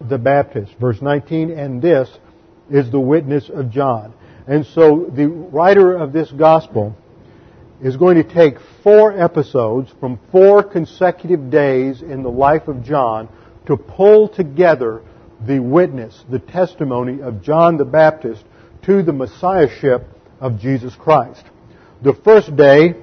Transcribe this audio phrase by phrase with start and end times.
[0.00, 0.72] the Baptist.
[0.80, 2.08] Verse 19, and this
[2.70, 4.12] is the witness of John.
[4.46, 6.96] And so the writer of this gospel
[7.82, 13.28] is going to take four episodes from four consecutive days in the life of John
[13.66, 15.02] to pull together
[15.46, 18.44] the witness, the testimony of John the Baptist
[18.82, 20.06] to the Messiahship
[20.40, 21.44] of Jesus Christ.
[22.02, 22.94] The first day,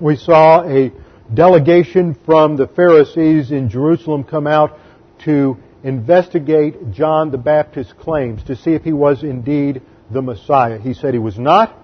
[0.00, 0.92] we saw a
[1.32, 4.78] delegation from the Pharisees in Jerusalem come out
[5.20, 10.78] to investigate John the Baptist's claims to see if he was indeed the Messiah.
[10.78, 11.76] He said he was not,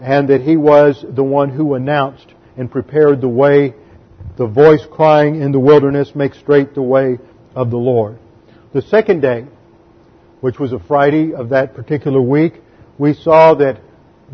[0.00, 3.74] and that he was the one who announced and prepared the way,
[4.36, 7.18] the voice crying in the wilderness, make straight the way
[7.54, 8.18] of the Lord.
[8.72, 9.46] The second day,
[10.40, 12.54] which was a Friday of that particular week,
[12.98, 13.80] we saw that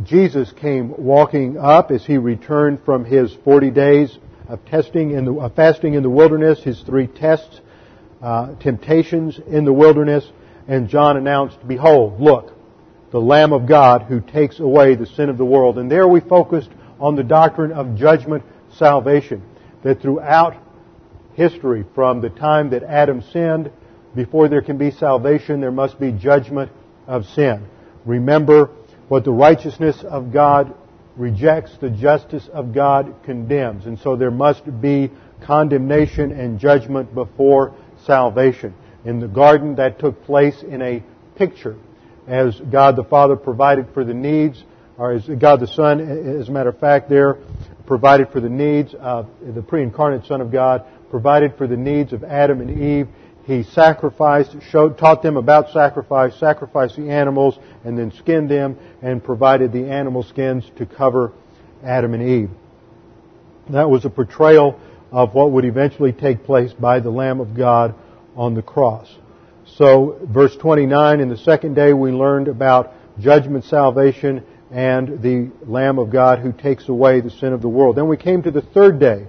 [0.02, 5.94] Jesus came walking up as he returned from his 40 days of testing uh, fasting
[5.94, 7.60] in the wilderness, his three tests,
[8.22, 10.30] uh, temptations in the wilderness,
[10.68, 12.52] and John announced, Behold, look,
[13.10, 15.78] the Lamb of God who takes away the sin of the world.
[15.78, 18.44] And there we focused on the doctrine of judgment
[18.76, 19.42] salvation.
[19.82, 20.56] That throughout
[21.34, 23.70] history, from the time that Adam sinned,
[24.14, 26.70] before there can be salvation, there must be judgment
[27.06, 27.66] of sin.
[28.04, 28.70] Remember
[29.08, 30.74] what the righteousness of God
[31.16, 33.86] rejects, the justice of God condemns.
[33.86, 35.10] And so there must be
[35.44, 38.74] condemnation and judgment before salvation.
[39.04, 41.02] In the garden, that took place in a
[41.36, 41.76] picture
[42.26, 44.62] as God the Father provided for the needs,
[44.98, 47.38] or as God the Son, as a matter of fact, there
[47.86, 52.22] provided for the needs of the pre-incarnate Son of God, provided for the needs of
[52.22, 53.08] Adam and Eve.
[53.44, 59.24] He sacrificed, showed, taught them about sacrifice, sacrificed the animals, and then skinned them, and
[59.24, 61.32] provided the animal skins to cover
[61.82, 62.50] Adam and Eve.
[63.70, 64.78] That was a portrayal
[65.10, 67.94] of what would eventually take place by the Lamb of God
[68.36, 69.08] on the cross.
[69.76, 75.98] So, verse 29, in the second day we learned about judgment, salvation, and the Lamb
[75.98, 77.96] of God who takes away the sin of the world.
[77.96, 79.26] Then we came to the third day.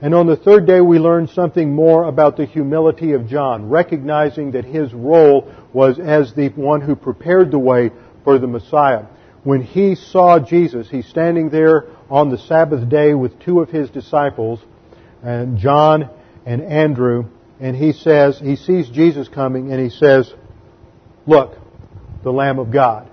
[0.00, 4.52] And on the third day we learned something more about the humility of John, recognizing
[4.52, 7.90] that his role was as the one who prepared the way
[8.24, 9.06] for the Messiah.
[9.42, 13.90] When he saw Jesus, he's standing there on the Sabbath day with two of his
[13.90, 14.60] disciples,
[15.22, 16.10] and John
[16.46, 17.26] and Andrew,
[17.60, 20.32] and he says, he sees Jesus coming and he says,
[21.26, 21.58] look,
[22.22, 23.10] the Lamb of God.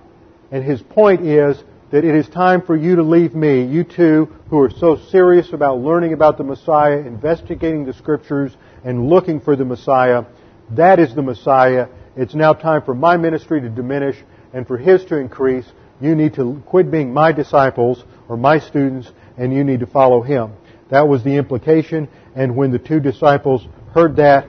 [0.50, 4.28] And his point is that it is time for you to leave me, you two
[4.50, 9.56] who are so serious about learning about the Messiah, investigating the scriptures, and looking for
[9.56, 10.24] the Messiah.
[10.70, 11.88] That is the Messiah.
[12.16, 14.16] It's now time for my ministry to diminish
[14.52, 15.66] and for his to increase.
[16.00, 20.22] You need to quit being my disciples or my students and you need to follow
[20.22, 20.52] him.
[20.90, 22.08] That was the implication.
[22.34, 24.48] And when the two disciples heard that,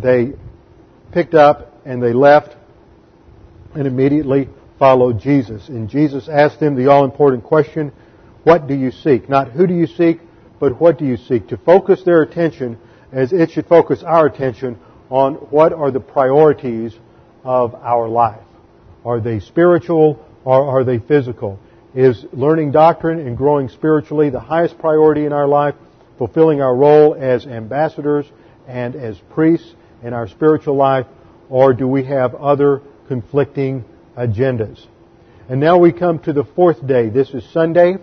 [0.00, 0.32] they
[1.12, 2.56] picked up and they left
[3.74, 5.68] and immediately followed Jesus.
[5.68, 7.92] And Jesus asked them the all important question,
[8.44, 9.28] what do you seek?
[9.28, 10.20] Not who do you seek,
[10.60, 11.48] but what do you seek?
[11.48, 12.78] To focus their attention
[13.12, 14.78] as it should focus our attention
[15.10, 16.94] on what are the priorities
[17.44, 18.42] of our life.
[19.04, 21.58] Are they spiritual or are they physical?
[21.98, 25.74] Is learning doctrine and growing spiritually the highest priority in our life?
[26.16, 28.24] Fulfilling our role as ambassadors
[28.68, 31.06] and as priests in our spiritual life,
[31.48, 33.84] or do we have other conflicting
[34.16, 34.80] agendas?
[35.48, 37.08] And now we come to the fourth day.
[37.08, 37.96] This is Sunday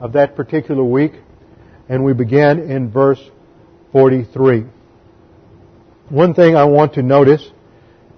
[0.00, 1.12] of that particular week,
[1.88, 3.22] and we begin in verse
[3.92, 4.64] 43.
[6.08, 7.48] One thing I want to notice,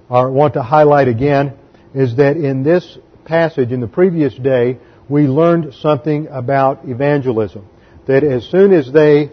[0.08, 1.52] or want to highlight again,
[1.92, 2.96] is that in this
[3.26, 4.78] passage, in the previous day,
[5.08, 7.68] we learned something about evangelism.
[8.06, 9.30] That as soon as they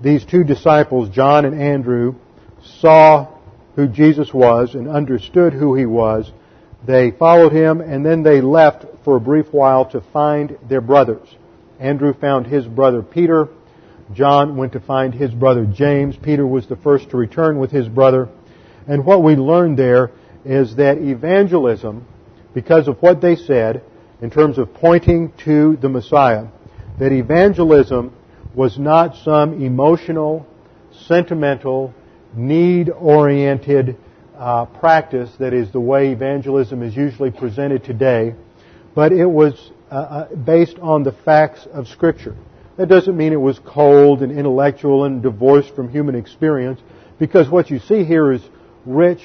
[0.00, 2.14] these two disciples, John and Andrew,
[2.80, 3.28] saw
[3.74, 6.30] who Jesus was and understood who he was,
[6.86, 11.28] they followed him and then they left for a brief while to find their brothers.
[11.80, 13.48] Andrew found his brother Peter.
[14.14, 16.16] John went to find his brother James.
[16.16, 18.28] Peter was the first to return with his brother.
[18.86, 20.10] And what we learned there
[20.44, 22.06] is that evangelism,
[22.54, 23.82] because of what they said,
[24.20, 26.46] in terms of pointing to the Messiah,
[26.98, 28.12] that evangelism
[28.54, 30.46] was not some emotional,
[31.06, 31.94] sentimental,
[32.34, 33.96] need-oriented
[34.36, 38.34] uh, practice that is the way evangelism is usually presented today,
[38.94, 42.36] but it was uh, uh, based on the facts of Scripture.
[42.76, 46.80] That doesn't mean it was cold and intellectual and divorced from human experience,
[47.18, 48.42] because what you see here is
[48.84, 49.20] rich,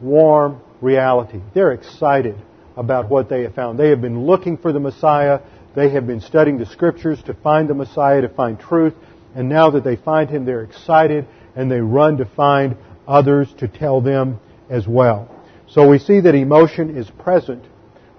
[0.00, 1.40] warm reality.
[1.54, 2.36] They're excited
[2.76, 3.78] about what they have found.
[3.78, 5.40] They have been looking for the Messiah.
[5.74, 8.94] They have been studying the scriptures to find the Messiah, to find truth.
[9.34, 11.26] And now that they find him, they're excited
[11.56, 12.76] and they run to find
[13.06, 15.28] others to tell them as well.
[15.68, 17.64] So we see that emotion is present,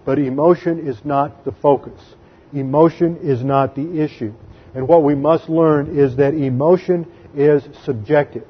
[0.06, 2.02] but emotion is not the focus.
[2.54, 4.34] Emotion is not the issue.
[4.74, 8.44] And what we must learn is that emotion is subjective.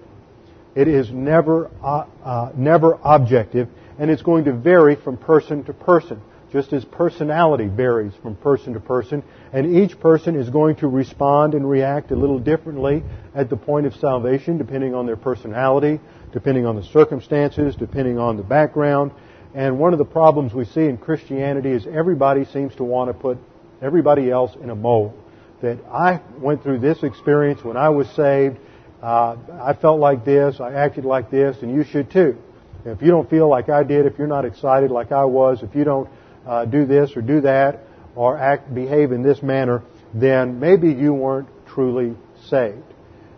[0.75, 5.73] It is never, uh, uh, never objective, and it's going to vary from person to
[5.73, 6.21] person,
[6.51, 11.53] just as personality varies from person to person, and each person is going to respond
[11.53, 13.03] and react a little differently
[13.33, 15.99] at the point of salvation, depending on their personality,
[16.33, 19.11] depending on the circumstances, depending on the background.
[19.53, 23.13] And one of the problems we see in Christianity is everybody seems to want to
[23.13, 23.37] put
[23.81, 25.13] everybody else in a mold.
[25.61, 28.57] That I went through this experience when I was saved,
[29.01, 32.37] uh, I felt like this, I acted like this, and you should too.
[32.85, 35.73] If you don't feel like I did, if you're not excited like I was, if
[35.73, 36.09] you don't
[36.45, 37.81] uh, do this or do that,
[38.15, 39.81] or act, behave in this manner,
[40.13, 42.15] then maybe you weren't truly
[42.47, 42.83] saved.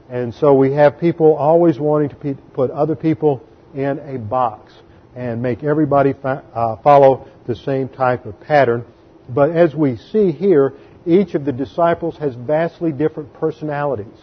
[0.09, 3.41] And so we have people always wanting to put other people
[3.73, 4.73] in a box
[5.15, 8.85] and make everybody fa- uh, follow the same type of pattern.
[9.29, 10.73] But as we see here,
[11.05, 14.19] each of the disciples has vastly different personalities.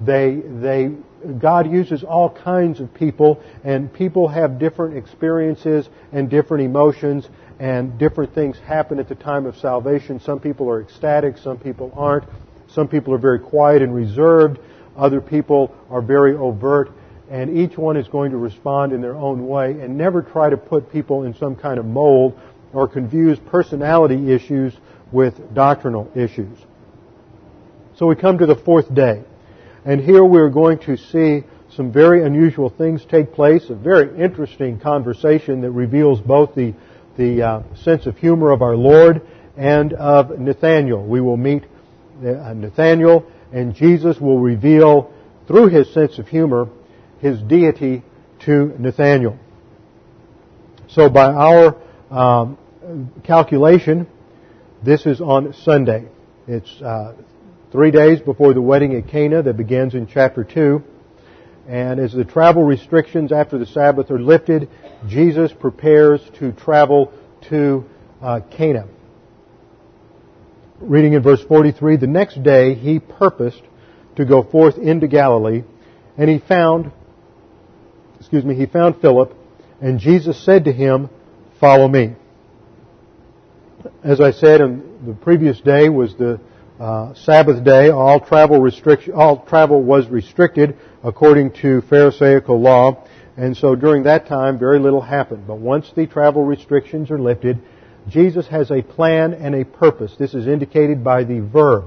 [0.00, 0.92] They, they,
[1.38, 7.28] God uses all kinds of people, and people have different experiences and different emotions,
[7.58, 10.20] and different things happen at the time of salvation.
[10.20, 12.24] Some people are ecstatic, some people aren't.
[12.68, 14.60] Some people are very quiet and reserved.
[14.96, 16.90] Other people are very overt.
[17.30, 20.56] And each one is going to respond in their own way and never try to
[20.56, 22.38] put people in some kind of mold
[22.72, 24.74] or confuse personality issues
[25.12, 26.58] with doctrinal issues.
[27.96, 29.24] So we come to the fourth day.
[29.88, 31.44] And here we're going to see
[31.74, 36.74] some very unusual things take place, a very interesting conversation that reveals both the,
[37.16, 39.22] the uh, sense of humor of our Lord
[39.56, 41.02] and of Nathaniel.
[41.06, 41.64] We will meet
[42.18, 45.10] uh, Nathaniel, and Jesus will reveal
[45.46, 46.68] through his sense of humor
[47.20, 48.02] his deity
[48.40, 49.38] to Nathaniel.
[50.88, 51.76] So by our
[52.10, 52.58] um,
[53.24, 54.06] calculation,
[54.84, 56.08] this is on Sunday.
[56.46, 57.14] It's uh,
[57.70, 60.82] three days before the wedding at Cana that begins in chapter 2.
[61.68, 64.70] And as the travel restrictions after the Sabbath are lifted,
[65.06, 67.12] Jesus prepares to travel
[67.50, 67.84] to
[68.22, 68.88] uh, Cana.
[70.80, 73.62] Reading in verse 43, the next day he purposed
[74.16, 75.62] to go forth into Galilee,
[76.16, 76.90] and he found,
[78.18, 79.34] excuse me, he found Philip,
[79.80, 81.10] and Jesus said to him,
[81.60, 82.14] follow me.
[84.02, 84.60] As I said,
[85.06, 86.40] the previous day was the
[86.78, 87.90] uh, Sabbath day.
[87.90, 93.04] All travel restriction, all travel was restricted according to Pharisaical law,
[93.36, 95.46] and so during that time, very little happened.
[95.46, 97.60] But once the travel restrictions are lifted,
[98.08, 100.14] Jesus has a plan and a purpose.
[100.18, 101.84] This is indicated by the verb.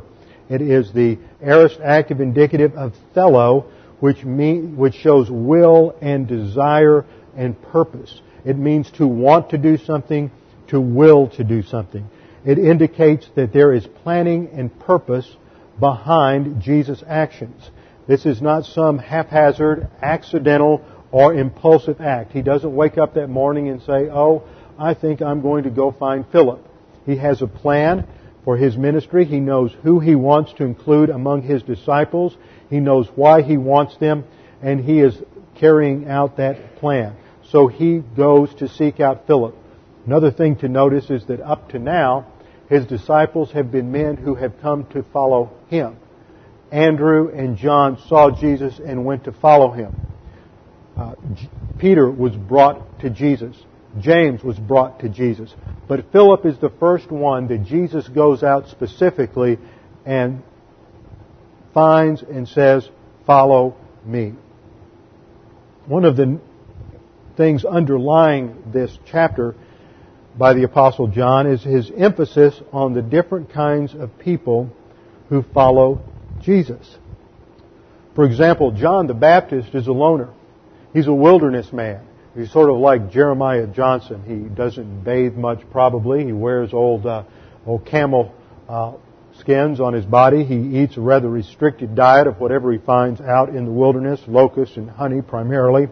[0.49, 3.65] It is the aorist active indicative of thelo,
[3.99, 7.05] which mean, which shows will and desire
[7.35, 8.21] and purpose.
[8.43, 10.31] It means to want to do something,
[10.67, 12.07] to will to do something.
[12.43, 15.37] It indicates that there is planning and purpose
[15.79, 17.69] behind Jesus' actions.
[18.07, 22.31] This is not some haphazard, accidental, or impulsive act.
[22.31, 24.43] He doesn't wake up that morning and say, Oh,
[24.77, 26.65] I think I'm going to go find Philip.
[27.05, 28.07] He has a plan
[28.43, 29.25] for his ministry.
[29.25, 32.35] He knows who he wants to include among his disciples.
[32.69, 34.23] He knows why he wants them,
[34.61, 35.15] and he is
[35.55, 37.15] carrying out that plan.
[37.49, 39.55] So he goes to seek out Philip.
[40.05, 42.30] Another thing to notice is that up to now,
[42.71, 45.97] his disciples have been men who have come to follow him.
[46.71, 49.93] Andrew and John saw Jesus and went to follow him.
[50.97, 51.15] Uh,
[51.79, 53.57] Peter was brought to Jesus.
[53.99, 55.53] James was brought to Jesus.
[55.89, 59.57] But Philip is the first one that Jesus goes out specifically
[60.05, 60.41] and
[61.73, 62.87] finds and says,
[63.25, 63.75] Follow
[64.05, 64.33] me.
[65.87, 66.39] One of the
[67.35, 69.55] things underlying this chapter
[70.37, 74.69] by the Apostle John is his emphasis on the different kinds of people
[75.29, 76.01] who follow
[76.41, 76.97] Jesus.
[78.15, 80.29] For example, John the Baptist is a loner.
[80.93, 82.05] He's a wilderness man.
[82.35, 84.23] He's sort of like Jeremiah Johnson.
[84.25, 86.25] He doesn't bathe much probably.
[86.25, 87.23] He wears old, uh,
[87.65, 88.33] old camel
[88.69, 88.93] uh,
[89.39, 90.43] skins on his body.
[90.45, 94.77] He eats a rather restricted diet of whatever he finds out in the wilderness, locusts
[94.77, 95.87] and honey primarily.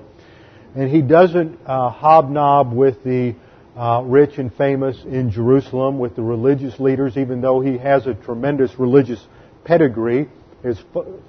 [0.76, 3.36] And he doesn't uh, hobnob with the
[3.76, 8.14] uh, rich and famous in Jerusalem with the religious leaders, even though he has a
[8.14, 9.26] tremendous religious
[9.64, 10.28] pedigree.
[10.64, 10.78] His,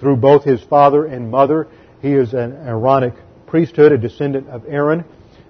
[0.00, 1.68] through both his father and mother,
[2.02, 3.14] he is an Aaronic
[3.47, 5.04] priesthood, a descendant of Aaron,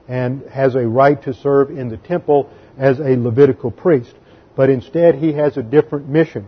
[0.09, 4.15] and has a right to serve in the temple as a Levitical priest.
[4.57, 6.47] But instead, he has a different mission.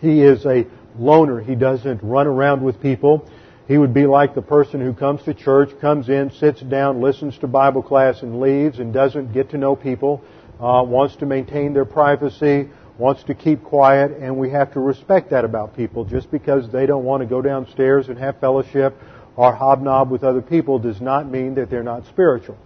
[0.00, 0.66] He is a
[0.98, 1.40] loner.
[1.40, 3.28] He doesn't run around with people.
[3.68, 7.36] He would be like the person who comes to church, comes in, sits down, listens
[7.38, 10.22] to Bible class, and leaves, and doesn't get to know people,
[10.60, 15.30] uh, wants to maintain their privacy, wants to keep quiet, and we have to respect
[15.30, 16.04] that about people.
[16.04, 18.96] Just because they don't want to go downstairs and have fellowship
[19.34, 22.56] or hobnob with other people does not mean that they're not spiritual.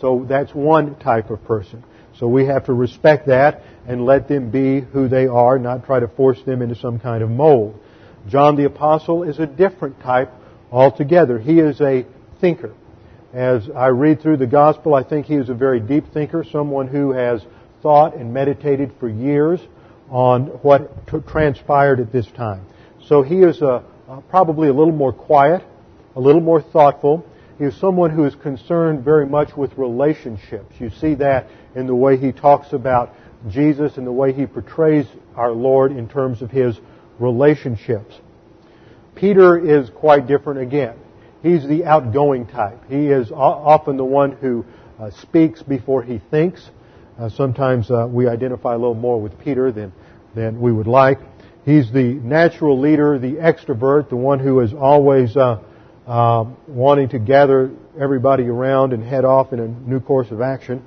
[0.00, 1.84] So that's one type of person.
[2.18, 6.00] So we have to respect that and let them be who they are, not try
[6.00, 7.78] to force them into some kind of mold.
[8.28, 10.30] John the Apostle is a different type
[10.70, 11.38] altogether.
[11.38, 12.06] He is a
[12.40, 12.72] thinker.
[13.32, 16.86] As I read through the Gospel, I think he is a very deep thinker, someone
[16.86, 17.44] who has
[17.82, 19.60] thought and meditated for years
[20.10, 22.64] on what t- transpired at this time.
[23.06, 23.82] So he is a,
[24.28, 25.64] probably a little more quiet,
[26.14, 27.26] a little more thoughtful.
[27.58, 30.74] He is someone who is concerned very much with relationships.
[30.78, 33.14] You see that in the way he talks about
[33.48, 36.78] Jesus and the way he portrays our Lord in terms of his
[37.22, 38.14] relationships.
[39.14, 40.96] Peter is quite different again.
[41.42, 42.78] He's the outgoing type.
[42.88, 44.64] He is often the one who
[44.98, 46.70] uh, speaks before he thinks.
[47.18, 49.92] Uh, sometimes uh, we identify a little more with Peter than,
[50.34, 51.18] than we would like.
[51.64, 55.60] He's the natural leader, the extrovert, the one who is always uh,
[56.06, 60.84] uh, wanting to gather everybody around and head off in a new course of action.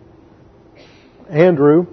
[1.30, 1.88] Andrew,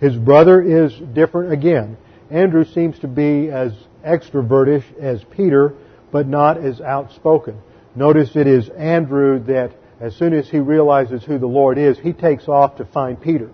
[0.00, 1.96] his brother, is different again.
[2.30, 3.72] Andrew seems to be as
[4.04, 5.74] extrovertish as Peter,
[6.10, 7.58] but not as outspoken.
[7.94, 12.12] Notice it is Andrew that as soon as he realizes who the Lord is, he
[12.12, 13.50] takes off to find Peter.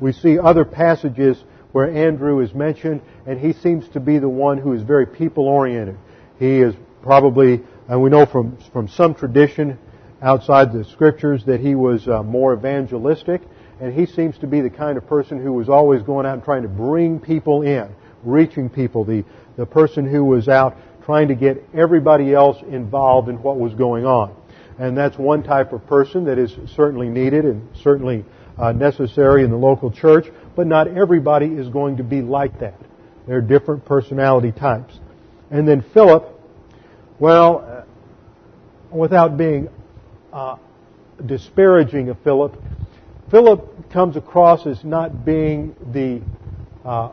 [0.00, 4.58] We see other passages where Andrew is mentioned, and he seems to be the one
[4.58, 5.96] who is very people oriented.
[6.38, 9.78] He is probably, and we know from, from some tradition
[10.20, 13.42] outside the scriptures that he was uh, more evangelistic,
[13.80, 16.44] and he seems to be the kind of person who was always going out and
[16.44, 19.24] trying to bring people in, reaching people, the,
[19.56, 24.04] the person who was out trying to get everybody else involved in what was going
[24.06, 24.34] on.
[24.78, 28.24] And that's one type of person that is certainly needed and certainly
[28.58, 32.78] uh, necessary in the local church, but not everybody is going to be like that.
[33.26, 34.98] There are different personality types.
[35.50, 36.28] And then Philip,
[37.18, 39.68] well, uh, without being
[40.32, 40.56] uh,
[41.24, 42.60] disparaging of Philip,
[43.30, 46.22] Philip comes across as not being the
[46.84, 47.12] uh, uh,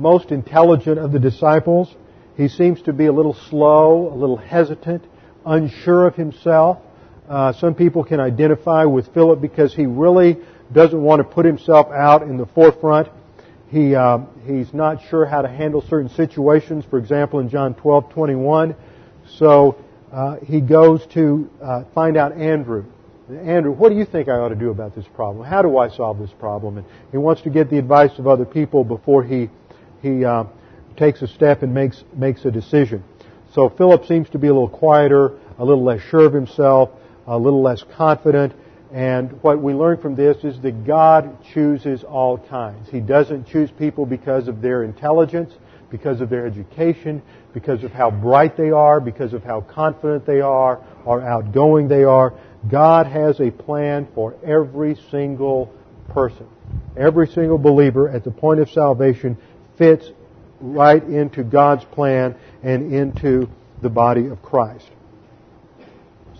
[0.00, 1.94] most intelligent of the disciples.
[2.36, 5.04] He seems to be a little slow, a little hesitant,
[5.44, 6.78] unsure of himself.
[7.28, 10.38] Uh, some people can identify with Philip because he really
[10.72, 13.08] doesn't want to put himself out in the forefront.
[13.68, 16.84] He uh, he's not sure how to handle certain situations.
[16.88, 18.74] For example, in John 12:21,
[19.38, 19.76] so
[20.10, 22.84] uh, he goes to uh, find out Andrew.
[23.28, 25.46] Andrew, what do you think I ought to do about this problem?
[25.46, 26.78] How do I solve this problem?
[26.78, 29.50] And he wants to get the advice of other people before he
[30.02, 30.44] he uh,
[30.96, 33.04] takes a step and makes makes a decision.
[33.54, 36.90] So Philip seems to be a little quieter, a little less sure of himself,
[37.26, 38.52] a little less confident.
[38.92, 42.88] And what we learn from this is that God chooses all kinds.
[42.90, 45.52] He doesn't choose people because of their intelligence,
[45.90, 50.40] because of their education, because of how bright they are, because of how confident they
[50.40, 52.34] are, or outgoing they are.
[52.68, 55.72] God has a plan for every single
[56.08, 56.46] person.
[56.96, 59.36] Every single believer at the point of salvation
[59.80, 60.04] fits
[60.60, 63.48] right into God's plan and into
[63.80, 64.90] the body of Christ.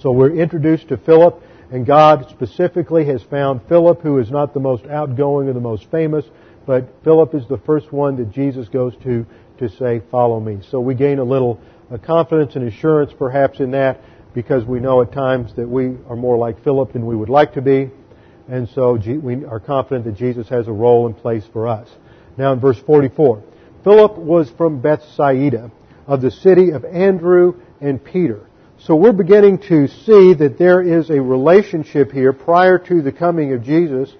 [0.00, 1.42] So we're introduced to Philip,
[1.72, 5.90] and God specifically has found Philip, who is not the most outgoing or the most
[5.90, 6.26] famous,
[6.66, 9.24] but Philip is the first one that Jesus goes to
[9.58, 10.60] to say, Follow me.
[10.70, 11.58] So we gain a little
[11.90, 14.00] uh, confidence and assurance perhaps in that
[14.34, 17.54] because we know at times that we are more like Philip than we would like
[17.54, 17.90] to be.
[18.48, 21.88] And so we are confident that Jesus has a role in place for us.
[22.40, 23.42] Now in verse 44,
[23.84, 25.70] Philip was from Bethsaida
[26.06, 28.46] of the city of Andrew and Peter.
[28.78, 33.52] So we're beginning to see that there is a relationship here prior to the coming
[33.52, 34.14] of Jesus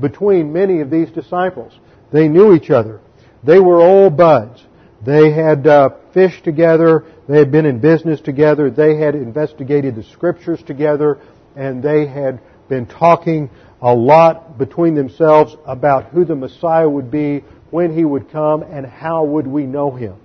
[0.00, 1.78] between many of these disciples.
[2.10, 3.00] They knew each other.
[3.44, 4.64] They were old buds.
[5.04, 7.04] They had uh, fished together.
[7.28, 8.70] They had been in business together.
[8.70, 11.18] They had investigated the scriptures together.
[11.54, 17.44] And they had been talking a lot between themselves about who the Messiah would be,
[17.70, 20.16] when he would come, and how would we know him.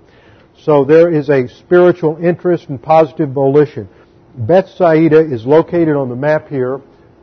[0.63, 3.89] So there is a spiritual interest and positive volition.
[4.35, 6.81] Bethsaida is located on the map here.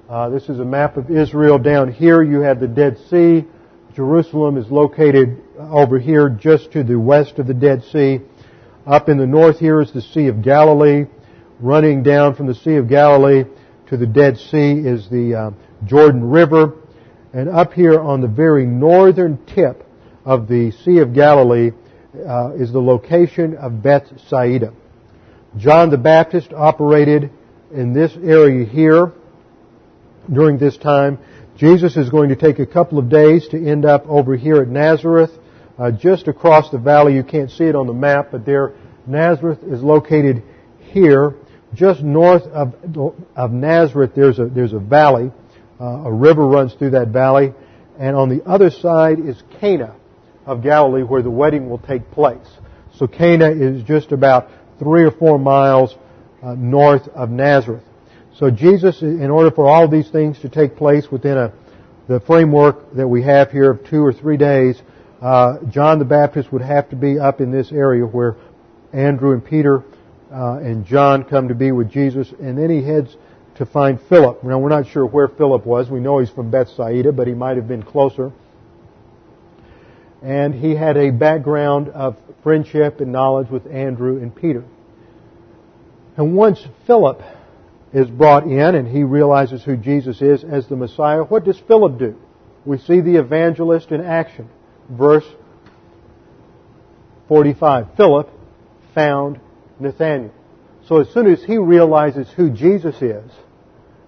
[0.09, 1.59] Uh, this is a map of Israel.
[1.59, 3.45] Down here you have the Dead Sea.
[3.95, 8.21] Jerusalem is located over here just to the west of the Dead Sea.
[8.87, 11.07] Up in the north here is the Sea of Galilee.
[11.61, 13.45] Running down from the Sea of Galilee
[13.89, 15.51] to the Dead Sea is the uh,
[15.85, 16.75] Jordan River.
[17.33, 19.87] And up here on the very northern tip
[20.31, 21.73] of the Sea of Galilee
[22.15, 24.73] uh, is the location of Bethsaida.
[25.57, 27.33] John the Baptist operated
[27.75, 29.13] in this area here
[30.33, 31.19] during this time.
[31.57, 34.69] Jesus is going to take a couple of days to end up over here at
[34.69, 35.33] Nazareth,
[35.77, 37.17] uh, just across the valley.
[37.17, 38.75] You can't see it on the map, but there,
[39.09, 40.45] Nazareth is located
[40.79, 41.35] here,
[41.75, 42.77] just north of,
[43.35, 44.13] of Nazareth.
[44.15, 45.33] There's a there's a valley,
[45.81, 47.53] uh, a river runs through that valley,
[47.99, 49.97] and on the other side is Cana
[50.51, 52.47] of Galilee, where the wedding will take place.
[52.97, 55.95] So Cana is just about three or four miles
[56.43, 57.85] uh, north of Nazareth.
[58.37, 61.53] So Jesus, in order for all these things to take place within a,
[62.09, 64.81] the framework that we have here of two or three days,
[65.21, 68.37] uh, John the Baptist would have to be up in this area where
[68.93, 69.85] Andrew and Peter
[70.33, 73.17] uh, and John come to be with Jesus, and then he heads
[73.57, 74.43] to find Philip.
[74.43, 75.91] Now we're not sure where Philip was.
[75.91, 78.33] We know he's from Bethsaida, but he might have been closer.
[80.23, 84.65] And he had a background of friendship and knowledge with Andrew and Peter.
[86.17, 87.23] And once Philip
[87.93, 91.99] is brought in and he realizes who Jesus is as the Messiah, what does Philip
[91.99, 92.17] do?
[92.65, 94.49] We see the evangelist in action.
[94.91, 95.25] Verse
[97.29, 97.97] 45.
[97.97, 98.29] Philip
[98.95, 99.41] found
[99.79, 100.33] Nathanael.
[100.87, 103.31] So as soon as he realizes who Jesus is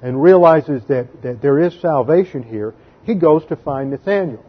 [0.03, 4.45] and realizes that, that there is salvation here, he goes to find Nathanael.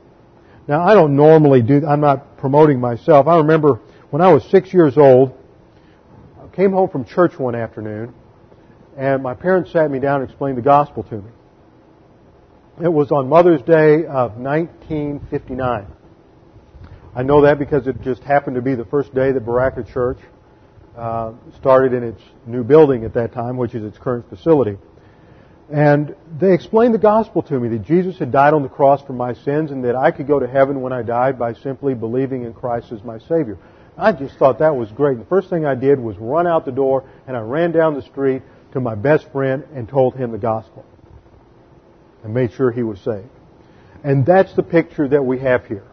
[0.68, 3.28] Now I don't normally do, I'm not promoting myself.
[3.28, 3.80] I remember
[4.10, 5.38] when I was six years old,
[6.42, 8.14] I came home from church one afternoon
[8.98, 11.32] and my parents sat me down and explained the gospel to me.
[12.82, 15.88] It was on Mother's Day of 1959.
[17.16, 20.18] I know that because it just happened to be the first day that Berachah Church
[20.98, 24.78] uh, started in its new building at that time, which is its current facility.
[25.72, 29.14] And they explained the gospel to me that Jesus had died on the cross for
[29.14, 32.44] my sins and that I could go to heaven when I died by simply believing
[32.44, 33.58] in Christ as my Savior.
[33.98, 35.20] I just thought that was great.
[35.20, 38.02] The first thing I did was run out the door and I ran down the
[38.02, 38.42] street
[38.74, 40.84] to my best friend and told him the gospel
[42.24, 43.30] and made sure he was saved.
[44.04, 45.86] And that's the picture that we have here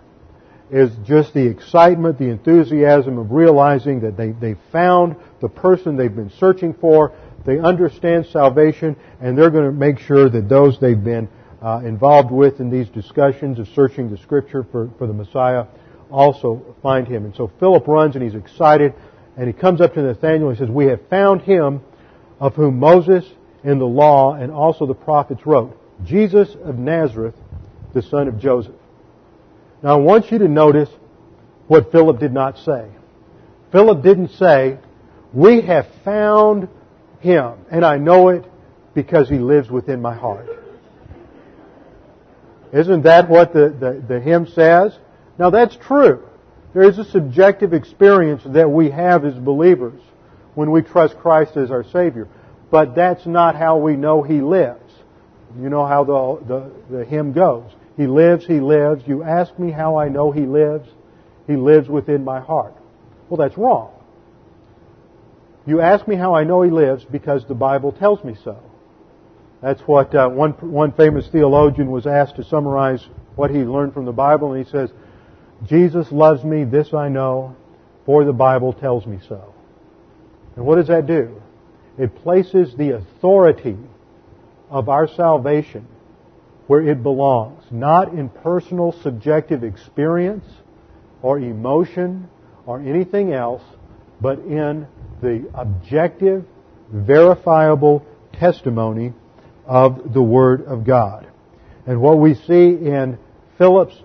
[0.70, 6.14] is just the excitement, the enthusiasm of realizing that they, they found the person they've
[6.14, 7.12] been searching for,
[7.44, 11.28] they understand salvation, and they're going to make sure that those they've been
[11.62, 15.64] uh, involved with in these discussions of searching the Scripture for, for the Messiah
[16.10, 17.24] also find him.
[17.24, 18.94] And so Philip runs and he's excited,
[19.36, 21.82] and he comes up to Nathanael and says, We have found him
[22.38, 23.24] of whom Moses
[23.62, 27.34] in the law and also the prophets wrote, Jesus of Nazareth,
[27.92, 28.74] the son of Joseph.
[29.82, 30.88] Now I want you to notice
[31.68, 32.88] what Philip did not say.
[33.70, 34.78] Philip didn't say,
[35.32, 36.68] we have found
[37.20, 38.44] him and I know it
[38.94, 40.48] because he lives within my heart.
[42.72, 44.96] Isn't that what the, the, the hymn says?
[45.38, 46.26] Now that's true.
[46.72, 50.00] There is a subjective experience that we have as believers
[50.54, 52.28] when we trust Christ as our Savior.
[52.70, 54.92] But that's not how we know He lives.
[55.60, 57.70] You know how the, the, the hymn goes.
[57.96, 59.02] He lives, He lives.
[59.06, 60.88] You ask me how I know He lives.
[61.48, 62.74] He lives within my heart.
[63.28, 63.92] Well, that's wrong.
[65.70, 68.60] You ask me how I know He lives because the Bible tells me so.
[69.62, 73.06] That's what uh, one, one famous theologian was asked to summarize
[73.36, 74.90] what he learned from the Bible, and he says,
[75.68, 77.54] Jesus loves me, this I know,
[78.04, 79.54] for the Bible tells me so.
[80.56, 81.40] And what does that do?
[81.96, 83.78] It places the authority
[84.70, 85.86] of our salvation
[86.66, 90.46] where it belongs, not in personal subjective experience
[91.22, 92.28] or emotion
[92.66, 93.62] or anything else,
[94.20, 94.86] but in
[95.22, 96.44] the objective,
[96.92, 99.12] verifiable testimony
[99.66, 101.26] of the Word of God.
[101.86, 103.18] And what we see in
[103.58, 103.96] Philip's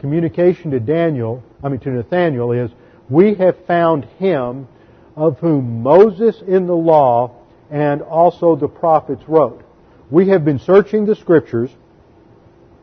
[0.00, 2.70] communication to Daniel, I mean to Nathaniel is,
[3.08, 4.68] we have found him
[5.16, 7.36] of whom Moses in the law
[7.70, 9.62] and also the prophets wrote.
[10.10, 11.70] We have been searching the scriptures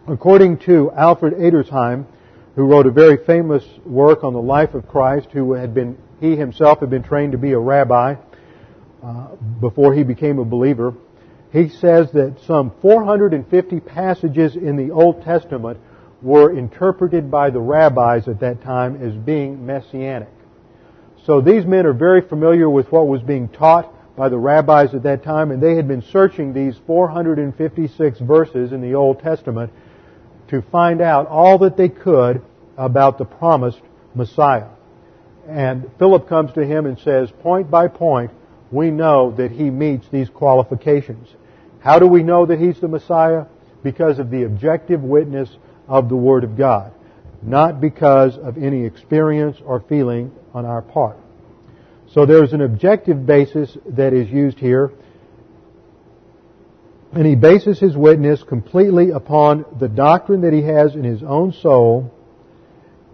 [0.07, 2.05] according to Alfred Edersheim,
[2.55, 6.37] who wrote a very famous work on the life of Christ, who had been, he
[6.37, 8.15] himself had been trained to be a rabbi
[9.03, 10.93] uh, before he became a believer.
[11.51, 15.79] He says that some 450 passages in the Old Testament
[16.21, 20.29] were interpreted by the rabbis at that time as being messianic.
[21.25, 25.03] So these men are very familiar with what was being taught by the rabbis at
[25.03, 29.71] that time, and they had been searching these 456 verses in the Old Testament
[30.49, 32.43] to find out all that they could
[32.77, 33.81] about the promised
[34.13, 34.67] Messiah.
[35.47, 38.31] And Philip comes to him and says, point by point,
[38.71, 41.27] we know that he meets these qualifications.
[41.79, 43.45] How do we know that he's the Messiah?
[43.83, 45.49] Because of the objective witness
[45.87, 46.93] of the Word of God,
[47.41, 51.17] not because of any experience or feeling on our part.
[52.13, 54.91] So there's an objective basis that is used here.
[57.13, 61.51] And he bases his witness completely upon the doctrine that he has in his own
[61.51, 62.13] soul,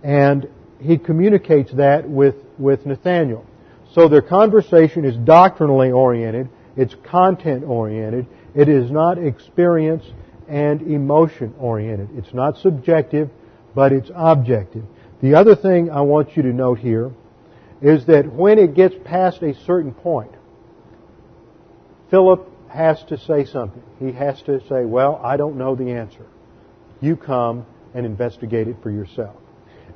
[0.04, 0.48] and
[0.80, 3.46] he communicates that with, with Nathaniel.
[3.94, 10.04] So their conversation is doctrinally oriented, it's content oriented, it is not experience
[10.48, 12.10] and emotion oriented.
[12.18, 13.30] It's not subjective,
[13.76, 14.84] but it's objective.
[15.22, 17.12] The other thing I want you to note here
[17.82, 20.32] is that when it gets past a certain point,
[22.10, 23.84] Philip has to say something.
[24.00, 26.26] He has to say, well, I don't know the answer.
[27.02, 29.36] You come and investigate it for yourself.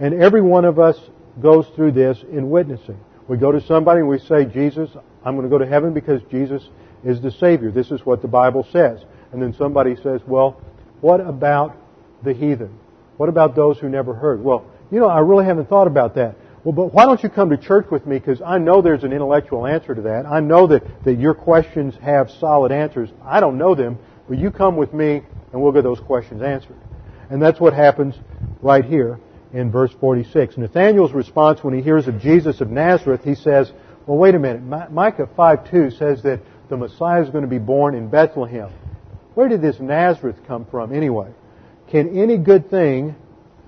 [0.02, 0.98] And every one of us
[1.40, 3.00] goes through this in witnessing.
[3.28, 4.90] We go to somebody and we say, Jesus,
[5.24, 6.68] I'm going to go to heaven because Jesus
[7.06, 7.70] is the Savior.
[7.70, 9.00] This is what the Bible says.
[9.32, 10.60] And then somebody says, well,
[11.02, 11.78] what about
[12.24, 12.80] the heathen?
[13.18, 14.44] What about those who never heard?
[14.44, 16.36] Well, you know, I really haven't thought about that.
[16.64, 18.18] Well, but why don't you come to church with me?
[18.18, 20.26] Because I know there's an intellectual answer to that.
[20.26, 23.10] I know that, that your questions have solid answers.
[23.24, 25.22] I don't know them, but you come with me
[25.54, 26.78] and we'll get those questions answered.
[27.30, 28.16] And that's what happens
[28.64, 29.20] right here
[29.54, 30.58] in verse 46.
[30.58, 33.72] Nathanael's response when he hears of Jesus of Nazareth, he says,
[34.06, 34.64] well, wait a minute.
[34.92, 38.72] Micah 5.2 says that the Messiah is going to be born in Bethlehem.
[39.36, 41.30] Where did this Nazareth come from anyway?
[41.90, 43.16] Can any good thing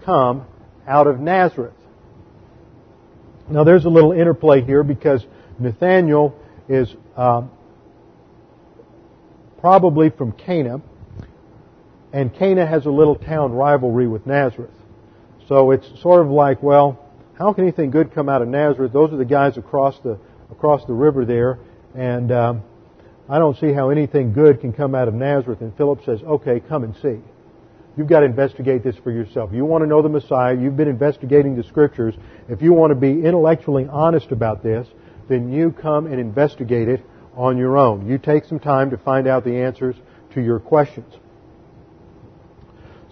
[0.03, 0.45] come
[0.87, 1.73] out of Nazareth?
[3.49, 5.25] Now there's a little interplay here because
[5.59, 6.37] Nathaniel
[6.69, 7.43] is uh,
[9.59, 10.81] probably from Cana,
[12.11, 14.71] and Cana has a little town rivalry with Nazareth.
[15.47, 16.99] So it's sort of like, well,
[17.37, 18.93] how can anything good come out of Nazareth?
[18.93, 20.19] Those are the guys across the
[20.51, 21.59] across the river there,
[21.95, 22.63] and um,
[23.27, 25.61] I don't see how anything good can come out of Nazareth.
[25.61, 27.19] And Philip says, okay, come and see.
[27.97, 29.51] You've got to investigate this for yourself.
[29.53, 30.55] You want to know the Messiah.
[30.55, 32.15] You've been investigating the Scriptures.
[32.49, 34.87] If you want to be intellectually honest about this,
[35.29, 37.01] then you come and investigate it
[37.35, 38.07] on your own.
[38.07, 39.95] You take some time to find out the answers
[40.33, 41.13] to your questions.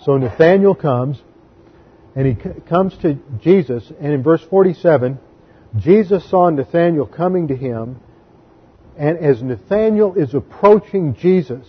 [0.04, 1.22] So Nathaniel comes,
[2.16, 2.36] and he
[2.68, 5.18] comes to Jesus, and in verse 47,
[5.78, 8.00] Jesus saw Nathanael coming to him,
[8.98, 11.66] and as Nathanael is approaching Jesus,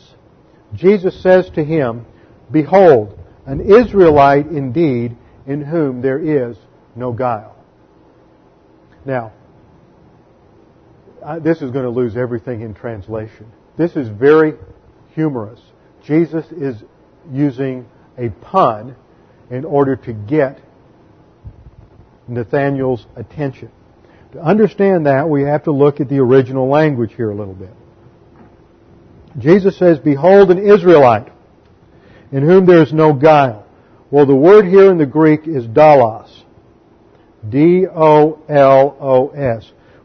[0.75, 2.05] Jesus says to him,
[2.51, 6.57] Behold, an Israelite indeed, in whom there is
[6.95, 7.57] no guile.
[9.05, 9.33] Now,
[11.41, 13.47] this is going to lose everything in translation.
[13.77, 14.55] This is very
[15.15, 15.61] humorous.
[16.05, 16.83] Jesus is
[17.31, 17.87] using
[18.19, 18.97] a pun
[19.53, 20.59] in order to get
[22.27, 23.71] Nathaniel's attention.
[24.33, 27.69] To understand that, we have to look at the original language here a little bit.
[29.39, 31.31] Jesus says, Behold an Israelite
[32.33, 33.67] in whom there is no guile.
[34.11, 36.31] Well, the word here in the Greek is dolos.
[37.47, 37.93] D-O-L-O-S,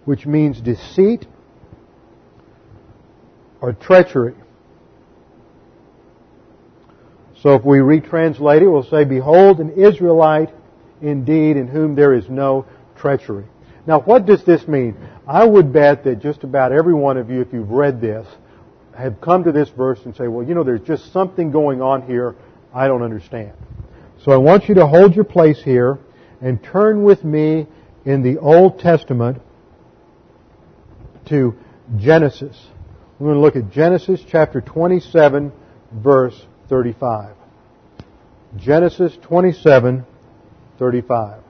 [0.04, 1.26] which means deceit
[3.62, 4.36] or treachery.
[7.48, 10.50] So if we retranslate it, we'll say, Behold, an Israelite
[11.02, 12.66] indeed in whom there is no
[12.98, 13.46] treachery.
[13.86, 14.98] Now, what does this mean?
[15.26, 18.28] I would bet that just about every one of you, if you've read this,
[18.98, 22.06] have come to this verse and say, well, you know, there's just something going on
[22.06, 22.36] here
[22.74, 23.54] I don't understand.
[24.26, 26.00] So I want you to hold your place here
[26.42, 27.66] and turn with me
[28.04, 29.42] in the Old Testament
[31.28, 31.56] to
[31.96, 32.62] Genesis.
[33.20, 35.54] We're going to look at Genesis chapter 27
[35.94, 37.37] verse 35.
[38.58, 40.06] Genesis 27,
[40.80, 41.42] 35.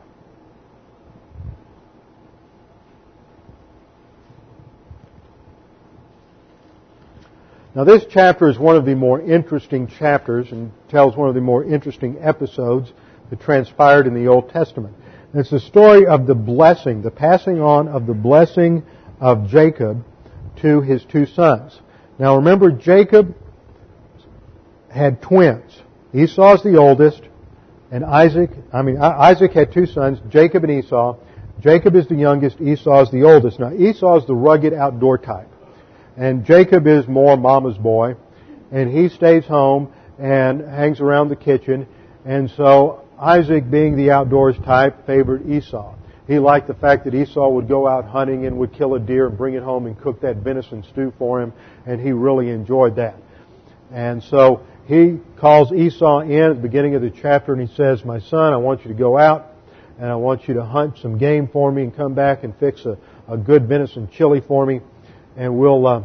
[7.75, 11.41] Now this chapter is one of the more interesting chapters and tells one of the
[11.41, 12.91] more interesting episodes
[13.29, 14.95] that transpired in the Old Testament.
[15.31, 18.83] And it's the story of the blessing, the passing on of the blessing
[19.19, 20.03] of Jacob
[20.61, 21.79] to his two sons.
[22.17, 23.35] Now remember, Jacob
[24.89, 25.83] had twins.
[26.13, 27.21] Esau's the oldest,
[27.91, 31.17] and Isaac, I mean, Isaac had two sons, Jacob and Esau.
[31.61, 33.59] Jacob is the youngest, Esau is the oldest.
[33.59, 35.49] Now Esau is the rugged outdoor type.
[36.17, 38.15] And Jacob is more mama's boy.
[38.71, 41.87] And he stays home and hangs around the kitchen.
[42.25, 45.95] And so Isaac, being the outdoors type, favored Esau.
[46.27, 49.27] He liked the fact that Esau would go out hunting and would kill a deer
[49.27, 51.53] and bring it home and cook that venison stew for him.
[51.85, 53.15] And he really enjoyed that.
[53.93, 58.03] And so he calls Esau in at the beginning of the chapter and he says,
[58.03, 59.53] My son, I want you to go out
[59.99, 62.85] and I want you to hunt some game for me and come back and fix
[62.85, 62.97] a,
[63.27, 64.81] a good venison chili for me
[65.35, 66.03] and we'll uh,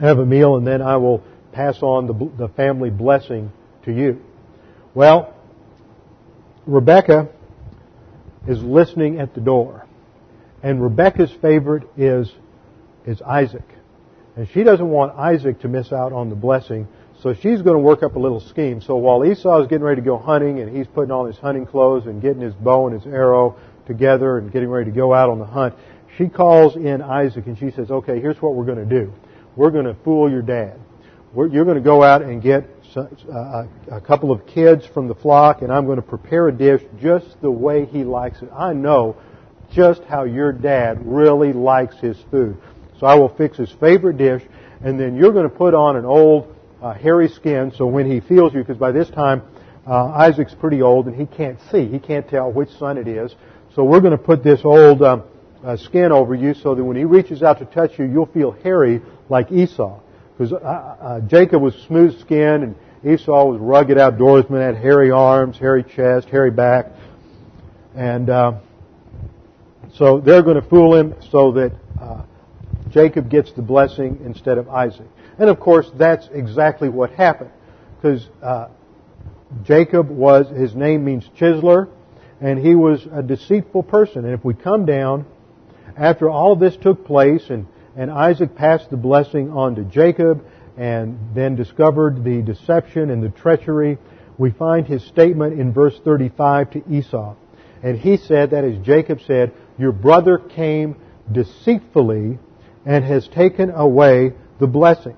[0.00, 3.52] have a meal, and then I will pass on the, the family blessing
[3.84, 4.22] to you.
[4.94, 5.34] Well,
[6.66, 7.28] Rebecca
[8.46, 9.86] is listening at the door.
[10.62, 12.32] And Rebecca's favorite is,
[13.04, 13.64] is Isaac.
[14.36, 16.86] And she doesn't want Isaac to miss out on the blessing,
[17.22, 18.80] so she's going to work up a little scheme.
[18.80, 21.66] So while Esau is getting ready to go hunting and he's putting on his hunting
[21.66, 23.56] clothes and getting his bow and his arrow
[23.86, 25.74] together and getting ready to go out on the hunt,
[26.18, 29.12] she calls in Isaac and she says, okay, here's what we're going to do.
[29.54, 30.80] We're going to fool your dad.
[31.36, 35.72] You're going to go out and get a couple of kids from the flock and
[35.72, 38.50] I'm going to prepare a dish just the way he likes it.
[38.52, 39.16] I know
[39.72, 42.60] just how your dad really likes his food.
[42.98, 44.42] So I will fix his favorite dish
[44.84, 48.20] and then you're going to put on an old uh, hairy skin so when he
[48.20, 49.42] feels you, because by this time
[49.86, 51.86] uh, Isaac's pretty old and he can't see.
[51.86, 53.34] He can't tell which son it is.
[53.74, 55.24] So we're going to put this old um,
[55.64, 58.52] uh, skin over you so that when he reaches out to touch you, you'll feel
[58.52, 59.98] hairy like Esau.
[60.36, 65.58] Because uh, uh, Jacob was smooth skinned and Esau was rugged outdoorsman, had hairy arms,
[65.58, 66.86] hairy chest, hairy back.
[67.96, 68.60] And uh,
[69.94, 72.22] so they're going to fool him so that uh,
[72.90, 75.08] Jacob gets the blessing instead of Isaac.
[75.42, 77.50] And of course, that's exactly what happened.
[77.96, 78.68] Because uh,
[79.64, 81.88] Jacob was, his name means chiseler,
[82.40, 84.24] and he was a deceitful person.
[84.24, 85.26] And if we come down,
[85.96, 90.44] after all of this took place, and, and Isaac passed the blessing on to Jacob,
[90.76, 93.98] and then discovered the deception and the treachery,
[94.38, 97.34] we find his statement in verse 35 to Esau.
[97.82, 100.94] And he said, that is Jacob said, your brother came
[101.32, 102.38] deceitfully
[102.86, 105.16] and has taken away the blessing.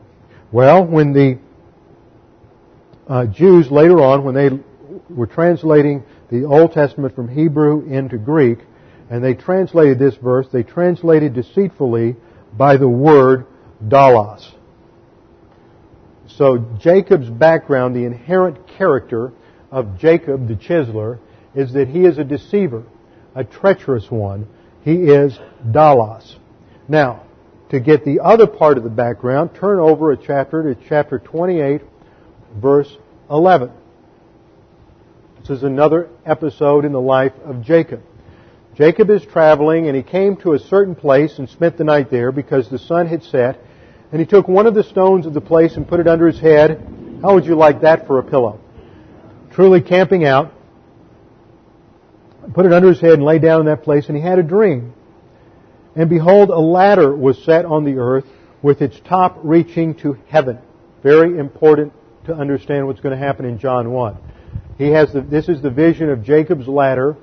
[0.55, 1.41] Well, when the
[3.09, 4.51] uh, Jews later on, when they
[5.13, 8.61] were translating the Old Testament from Hebrew into Greek,
[9.11, 12.15] and they translated this verse, they translated deceitfully
[12.57, 13.47] by the word
[13.85, 14.49] dolos.
[16.29, 19.33] So Jacob's background, the inherent character
[19.73, 21.19] of Jacob the chiseler,
[21.57, 22.85] is that he is a deceiver,
[23.35, 24.47] a treacherous one.
[24.83, 25.37] He is
[25.73, 26.37] dolos.
[26.87, 27.24] Now,
[27.75, 31.81] to get the other part of the background, turn over a chapter to chapter 28,
[32.57, 32.97] verse
[33.29, 33.73] 11.
[35.41, 38.01] This is another episode in the life of Jacob.
[38.77, 42.31] Jacob is traveling and he came to a certain place and spent the night there
[42.31, 43.61] because the sun had set
[44.13, 46.39] and he took one of the stones of the place and put it under his
[46.39, 46.81] head.
[47.23, 48.61] How would you like that for a pillow?
[49.51, 50.53] Truly camping out.
[52.53, 54.45] Put it under his head and lay down in that place and he had a
[54.45, 54.95] dream.
[55.97, 58.27] And behold, a ladder was set on the earth
[58.63, 60.59] with its top reaching to heaven.
[61.03, 61.93] Very important
[62.27, 64.17] to understand what's going to happen in John 1.
[64.79, 67.17] He has the, this is the vision of Jacob's ladder.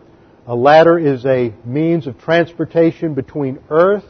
[0.48, 4.06] A ladder is a means of transportation between earth,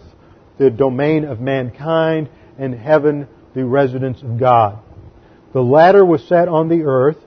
[0.58, 4.80] the domain of mankind, and heaven, the residence of God.
[5.54, 7.18] The ladder was set on the earth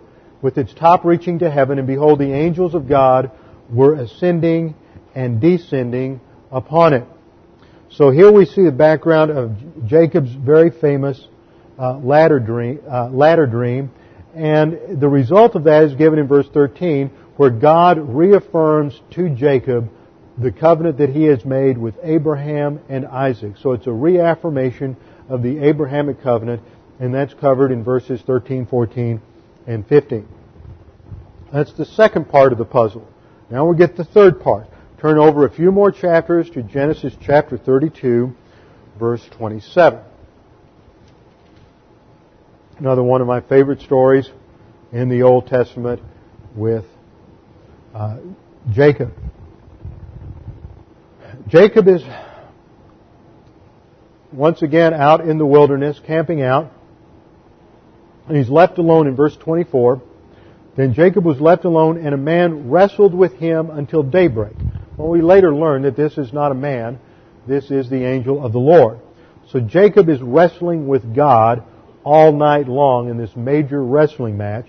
[0.41, 3.31] with its top reaching to heaven, and behold, the angels of God
[3.71, 4.75] were ascending
[5.15, 6.21] and descending
[6.53, 7.07] upon it.
[7.97, 11.29] So here we see the background of Jacob's very famous
[11.79, 13.93] uh, ladder dream, uh, ladder dream,
[14.35, 19.89] and the result of that is given in verse 13, where God reaffirms to Jacob
[20.37, 23.59] the covenant that he has made with Abraham and Isaac.
[23.59, 24.97] So it's a reaffirmation
[25.29, 26.63] of the Abrahamic covenant,
[26.99, 29.23] and that's covered in verses 13, 14,
[29.69, 30.27] and 15.
[31.53, 33.07] That's the second part of the puzzle.
[33.51, 34.67] Now we get the third part.
[35.05, 38.35] Turn over a few more chapters to Genesis chapter 32,
[38.99, 40.01] verse 27.
[42.79, 44.31] Another one of my favorite stories
[44.93, 46.01] in the Old Testament
[46.57, 46.87] with
[47.95, 48.17] uh,
[48.73, 49.13] Jacob.
[51.49, 52.03] Jacob is
[54.33, 56.73] once again out in the wilderness, camping out.
[58.27, 60.01] And he's left alone in verse 24.
[60.79, 64.55] Then Jacob was left alone, and a man wrestled with him until daybreak.
[64.97, 67.01] Well, we later learn that this is not a man,
[67.49, 69.01] this is the angel of the Lord.
[69.51, 71.65] So Jacob is wrestling with God
[72.05, 74.67] all night long in this major wrestling match.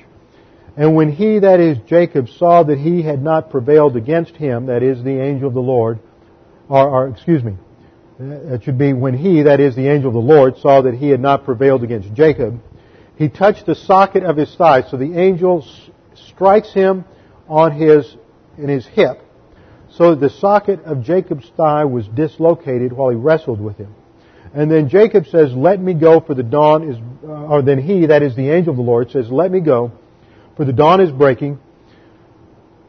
[0.77, 4.83] And when he, that is Jacob, saw that he had not prevailed against him, that
[4.83, 5.99] is the angel of the Lord,
[6.67, 7.55] or, or excuse me,
[8.19, 11.09] that should be when he, that is the angel of the Lord, saw that he
[11.09, 12.59] had not prevailed against Jacob,
[13.15, 14.83] he touched the socket of his thigh.
[14.89, 15.65] So the angel
[16.15, 17.05] strikes him
[17.47, 18.17] on his,
[18.57, 19.21] in his hip.
[19.97, 23.93] So the socket of Jacob's thigh was dislocated while he wrestled with him.
[24.53, 28.05] And then Jacob says, let me go for the dawn is, uh, or then he,
[28.07, 29.91] that is the angel of the Lord, says, let me go
[30.55, 31.59] for the dawn is breaking.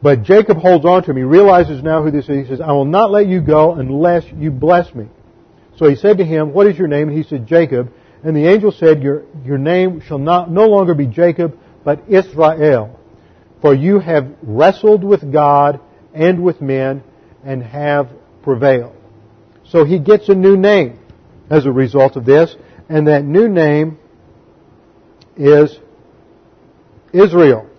[0.01, 1.17] But Jacob holds on to him.
[1.17, 2.47] He realizes now who this is.
[2.47, 5.07] He says, I will not let you go unless you bless me.
[5.77, 7.09] So he said to him, What is your name?
[7.09, 7.91] And he said, Jacob.
[8.23, 12.99] And the angel said, Your, your name shall not, no longer be Jacob, but Israel.
[13.61, 15.79] For you have wrestled with God
[16.17, 17.03] and with men
[17.43, 18.09] and have
[18.41, 18.95] prevailed.
[19.65, 20.99] So he gets a new name
[21.49, 22.55] as a result of this,
[22.89, 23.99] and that new name
[25.35, 25.77] is
[27.13, 27.69] Israel.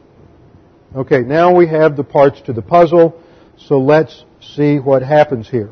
[0.94, 3.20] Okay, now we have the parts to the puzzle,
[3.58, 5.70] so let's see what happens here.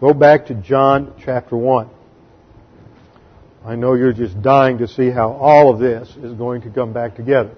[0.00, 1.88] Go back to John chapter 1.
[3.64, 6.92] I know you're just dying to see how all of this is going to come
[6.92, 7.54] back together.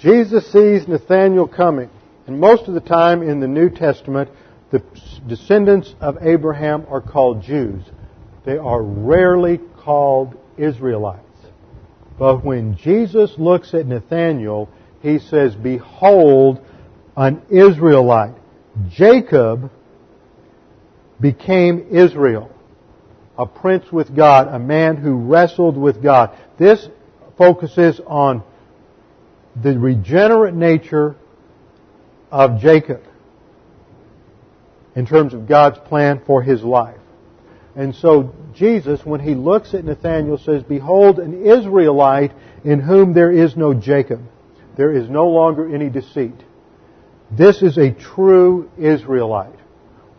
[0.00, 1.90] Jesus sees Nathanael coming.
[2.26, 4.30] And most of the time in the New Testament,
[4.70, 4.82] the
[5.26, 7.82] descendants of Abraham are called Jews.
[8.44, 11.24] They are rarely called Israelites.
[12.18, 14.68] But when Jesus looks at Nathanael,
[15.02, 16.64] he says, Behold,
[17.16, 18.34] an Israelite.
[18.88, 19.70] Jacob
[21.20, 22.50] became Israel,
[23.36, 26.36] a prince with God, a man who wrestled with God.
[26.58, 26.88] This
[27.36, 28.42] focuses on
[29.60, 31.16] the regenerate nature
[32.30, 33.02] of Jacob
[34.94, 36.98] in terms of God's plan for his life.
[37.76, 42.32] And so Jesus, when he looks at Nathanael, says, Behold, an Israelite
[42.64, 44.20] in whom there is no Jacob.
[44.76, 46.34] There is no longer any deceit.
[47.30, 49.54] This is a true Israelite.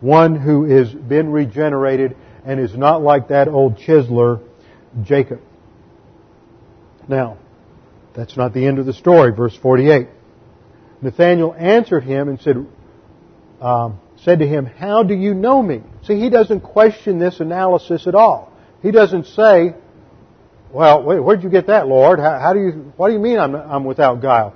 [0.00, 4.40] One who has been regenerated and is not like that old chiseler,
[5.02, 5.40] Jacob.
[7.06, 7.38] Now,
[8.14, 9.32] that's not the end of the story.
[9.32, 10.08] Verse 48.
[11.00, 12.66] Nathanael answered him and said,
[13.60, 15.82] um, said to him, How do you know me?
[16.04, 18.52] See, he doesn't question this analysis at all.
[18.82, 19.74] He doesn't say,
[20.72, 22.18] Well, wait, where'd you get that, Lord?
[22.18, 24.54] How, how do you, what do you mean I'm, I'm without guile?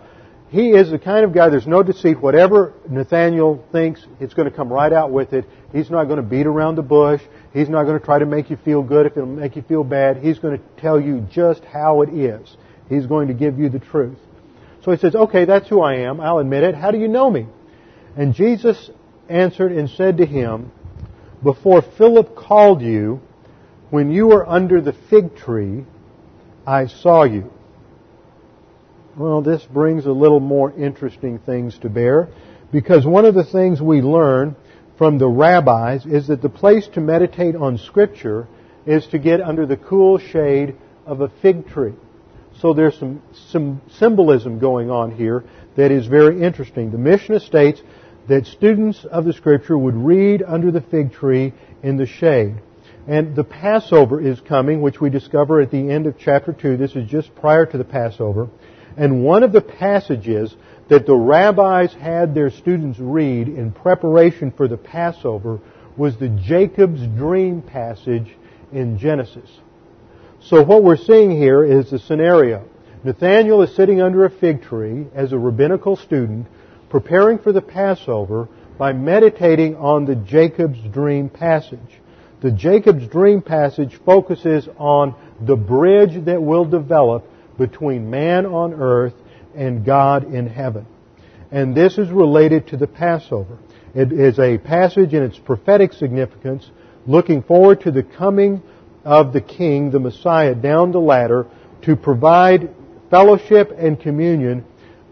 [0.48, 2.20] He is the kind of guy, there's no deceit.
[2.20, 5.44] Whatever Nathaniel thinks, it's going to come right out with it.
[5.72, 7.20] He's not going to beat around the bush.
[7.52, 9.82] He's not going to try to make you feel good if it'll make you feel
[9.82, 10.18] bad.
[10.18, 12.56] He's going to tell you just how it is.
[12.88, 14.18] He's going to give you the truth.
[14.84, 16.20] So he says, okay, that's who I am.
[16.20, 16.74] I'll admit it.
[16.74, 17.46] How do you know me?
[18.16, 18.90] And Jesus
[19.28, 20.70] answered and said to him,
[21.42, 23.20] Before Philip called you,
[23.90, 25.84] when you were under the fig tree,
[26.66, 27.52] I saw you.
[29.16, 32.28] Well, this brings a little more interesting things to bear
[32.72, 34.56] because one of the things we learn
[34.98, 38.46] from the rabbis is that the place to meditate on Scripture
[38.86, 41.94] is to get under the cool shade of a fig tree.
[42.60, 45.44] So there's some, some symbolism going on here
[45.76, 46.90] that is very interesting.
[46.90, 47.82] The Mishnah states
[48.28, 52.56] that students of the Scripture would read under the fig tree in the shade.
[53.06, 56.76] And the Passover is coming, which we discover at the end of chapter 2.
[56.76, 58.48] This is just prior to the Passover.
[58.96, 60.56] And one of the passages
[60.88, 65.60] that the rabbis had their students read in preparation for the Passover
[65.96, 68.34] was the Jacob's dream passage
[68.72, 69.50] in Genesis.
[70.48, 72.68] So what we're seeing here is the scenario.
[73.02, 76.46] Nathaniel is sitting under a fig tree as a rabbinical student,
[76.88, 82.00] preparing for the Passover by meditating on the Jacob's dream passage.
[82.42, 87.24] The Jacob's dream passage focuses on the bridge that will develop
[87.58, 89.14] between man on earth
[89.56, 90.86] and God in heaven.
[91.50, 93.58] And this is related to the Passover.
[93.96, 96.70] It is a passage in its prophetic significance
[97.04, 98.62] looking forward to the coming
[99.06, 101.46] of the King, the Messiah, down the ladder
[101.82, 102.74] to provide
[103.08, 104.64] fellowship and communion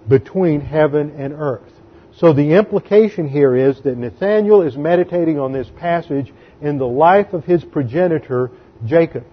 [0.09, 1.71] between heaven and earth.
[2.17, 7.33] So the implication here is that Nathaniel is meditating on this passage in the life
[7.33, 8.51] of his progenitor,
[8.85, 9.25] Jacob.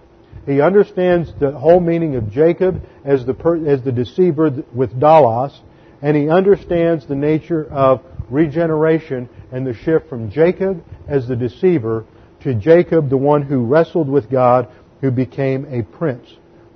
[0.46, 3.34] He understands the whole meaning of Jacob as the,
[3.66, 5.58] as the deceiver with dolos,
[6.00, 12.04] and he understands the nature of regeneration and the shift from Jacob as the deceiver
[12.42, 14.68] to Jacob, the one who wrestled with God,
[15.00, 16.26] who became a prince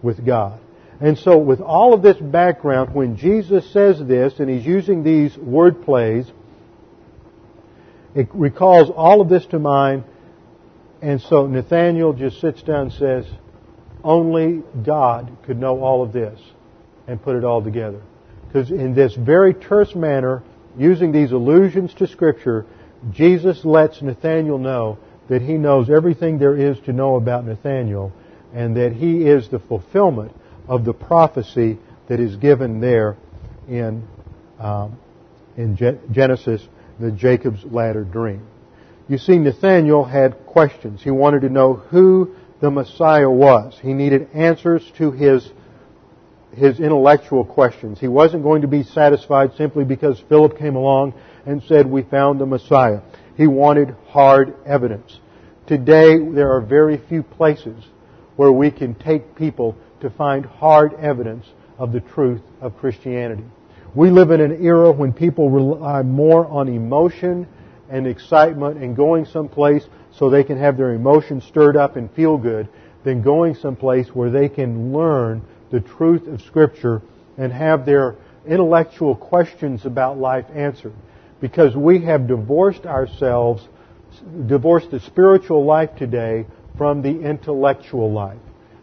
[0.02, 0.60] with God.
[1.00, 5.36] And so with all of this background, when Jesus says this, and he's using these
[5.36, 6.30] word plays,
[8.14, 10.04] it recalls all of this to mind,
[11.02, 13.26] and so Nathaniel just sits down and says,
[14.02, 16.40] only God could know all of this
[17.06, 18.00] and put it all together.
[18.46, 20.42] Because in this very terse manner,
[20.78, 22.64] using these allusions to Scripture,
[23.10, 24.98] Jesus lets Nathaniel know
[25.28, 28.12] that he knows everything there is to know about Nathaniel
[28.54, 30.32] and that he is the fulfillment
[30.68, 33.16] of the prophecy that is given there
[33.68, 34.06] in,
[34.58, 34.98] um,
[35.56, 35.76] in
[36.12, 36.66] Genesis,
[37.00, 38.46] the Jacob's ladder dream.
[39.08, 41.02] You see, Nathaniel had questions.
[41.02, 43.78] He wanted to know who the Messiah was.
[43.80, 45.48] He needed answers to his,
[46.52, 48.00] his intellectual questions.
[48.00, 51.14] He wasn't going to be satisfied simply because Philip came along
[51.44, 53.00] and said, we found the Messiah.
[53.36, 55.20] He wanted hard evidence.
[55.66, 57.84] Today, there are very few places
[58.36, 61.46] where we can take people to find hard evidence
[61.78, 63.44] of the truth of Christianity.
[63.94, 67.46] We live in an era when people rely more on emotion
[67.90, 72.36] and excitement and going someplace so they can have their emotions stirred up and feel
[72.36, 72.68] good
[73.04, 77.02] than going someplace where they can learn the truth of Scripture
[77.38, 78.16] and have their
[78.46, 80.94] intellectual questions about life answered.
[81.40, 83.66] Because we have divorced ourselves,
[84.46, 88.38] divorced the spiritual life today from the intellectual life.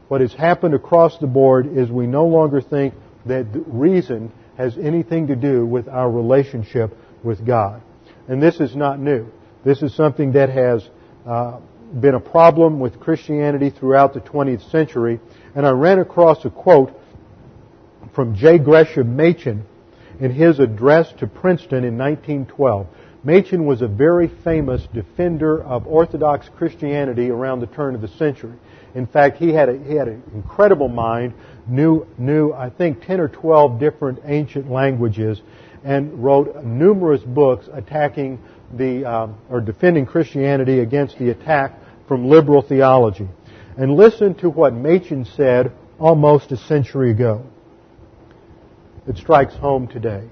[0.08, 2.94] What has happened across the board is we no longer think
[3.26, 7.82] that reason has anything to do with our relationship with God.
[8.28, 9.28] And this is not new.
[9.66, 10.88] This is something that has
[11.26, 11.60] uh,
[12.00, 15.20] been a problem with Christianity throughout the 20th century.
[15.56, 16.92] And I ran across a quote
[18.14, 18.60] from J.
[18.60, 19.66] Gresham Machen
[20.24, 22.88] in his address to Princeton in 1912.
[23.26, 28.54] Machen was a very famous defender of Orthodox Christianity around the turn of the century.
[28.96, 31.34] In fact, he had a, he had an incredible mind,
[31.68, 35.42] knew knew I think 10 or 12 different ancient languages,
[35.84, 38.40] and wrote numerous books attacking
[38.78, 43.28] the um, or defending Christianity against the attack from liberal theology.
[43.76, 47.46] And listen to what Machen said almost a century ago.
[49.08, 50.24] It strikes home today.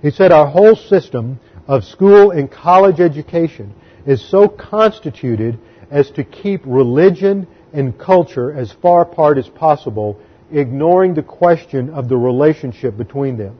[0.00, 3.74] He said, Our whole system of school and college education
[4.06, 5.58] is so constituted
[5.90, 10.18] as to keep religion and culture as far apart as possible,
[10.52, 13.58] ignoring the question of the relationship between them.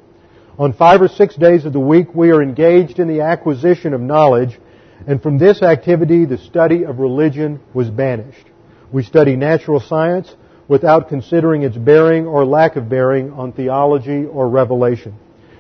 [0.59, 4.01] On five or six days of the week, we are engaged in the acquisition of
[4.01, 4.61] knowledge,
[5.07, 8.47] and from this activity, the study of religion was banished.
[8.93, 10.37] We study natural science
[10.73, 15.15] without considering its bearing or lack of bearing on theology or revelation.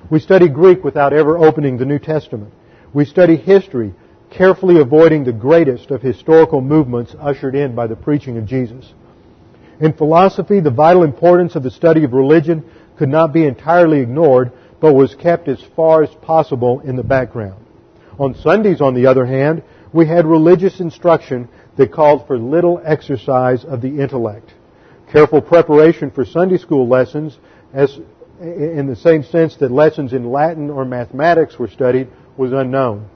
[0.09, 2.51] We study Greek without ever opening the New Testament.
[2.95, 3.93] We study history,
[4.31, 8.91] carefully avoiding the greatest of historical movements ushered in by the preaching of Jesus.
[9.81, 12.65] In philosophy, the vital importance of the study of religion
[12.97, 14.51] could not be entirely ignored,
[14.81, 17.63] but was kept as far as possible in the background.
[18.19, 23.63] On Sundays, on the other hand, we had religious instruction that called for little exercise
[23.67, 24.55] of the intellect.
[25.13, 27.39] Careful preparation for Sunday school lessons
[27.75, 27.99] as
[28.41, 32.09] in the same sense that lessons in Latin or mathematics were studied
[32.39, 33.11] was unknown.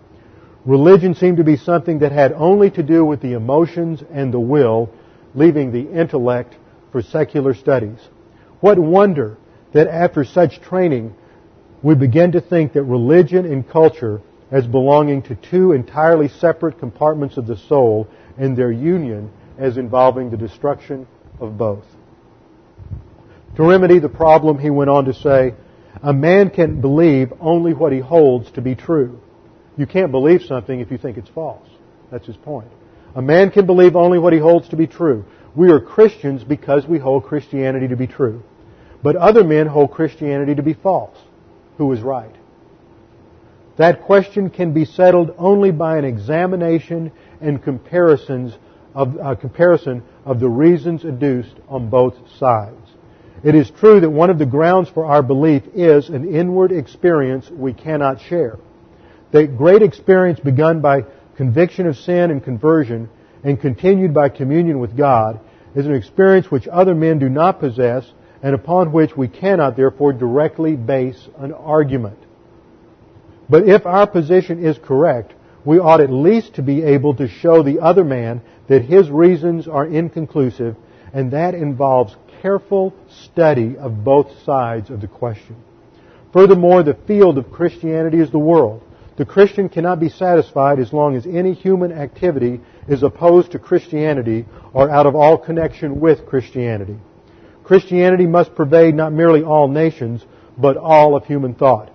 [0.66, 4.38] Religion seemed to be something that had only to do with the emotions and the
[4.38, 4.90] will,
[5.34, 6.54] leaving the intellect
[6.92, 7.98] for secular studies.
[8.60, 9.38] What wonder
[9.72, 11.14] that after such training,
[11.82, 14.20] we begin to think that religion and culture
[14.50, 20.28] as belonging to two entirely separate compartments of the soul and their union as involving
[20.28, 21.06] the destruction
[21.40, 21.84] of both.
[23.56, 25.54] To remedy the problem, he went on to say,
[26.02, 29.20] a man can believe only what he holds to be true.
[29.76, 31.68] You can't believe something if you think it's false.
[32.10, 32.68] That's his point.
[33.14, 35.24] A man can believe only what he holds to be true.
[35.54, 38.42] We are Christians because we hold Christianity to be true.
[39.02, 41.16] But other men hold Christianity to be false.
[41.78, 42.34] Who is right?
[43.76, 48.54] That question can be settled only by an examination and comparisons
[48.94, 52.76] of, uh, comparison of the reasons adduced on both sides.
[53.44, 57.48] It is true that one of the grounds for our belief is an inward experience
[57.48, 58.58] we cannot share.
[59.30, 61.04] The great experience begun by
[61.36, 63.08] conviction of sin and conversion
[63.44, 65.38] and continued by communion with God
[65.76, 68.10] is an experience which other men do not possess
[68.42, 72.18] and upon which we cannot therefore directly base an argument.
[73.48, 75.34] But if our position is correct,
[75.66, 79.66] we ought at least to be able to show the other man that his reasons
[79.66, 80.76] are inconclusive
[81.12, 85.56] and that involves careful study of both sides of the question.
[86.32, 88.82] Furthermore, the field of Christianity is the world.
[89.16, 94.44] The Christian cannot be satisfied as long as any human activity is opposed to Christianity
[94.72, 96.98] or out of all connection with Christianity.
[97.64, 100.24] Christianity must pervade not merely all nations,
[100.56, 101.90] but all of human thought.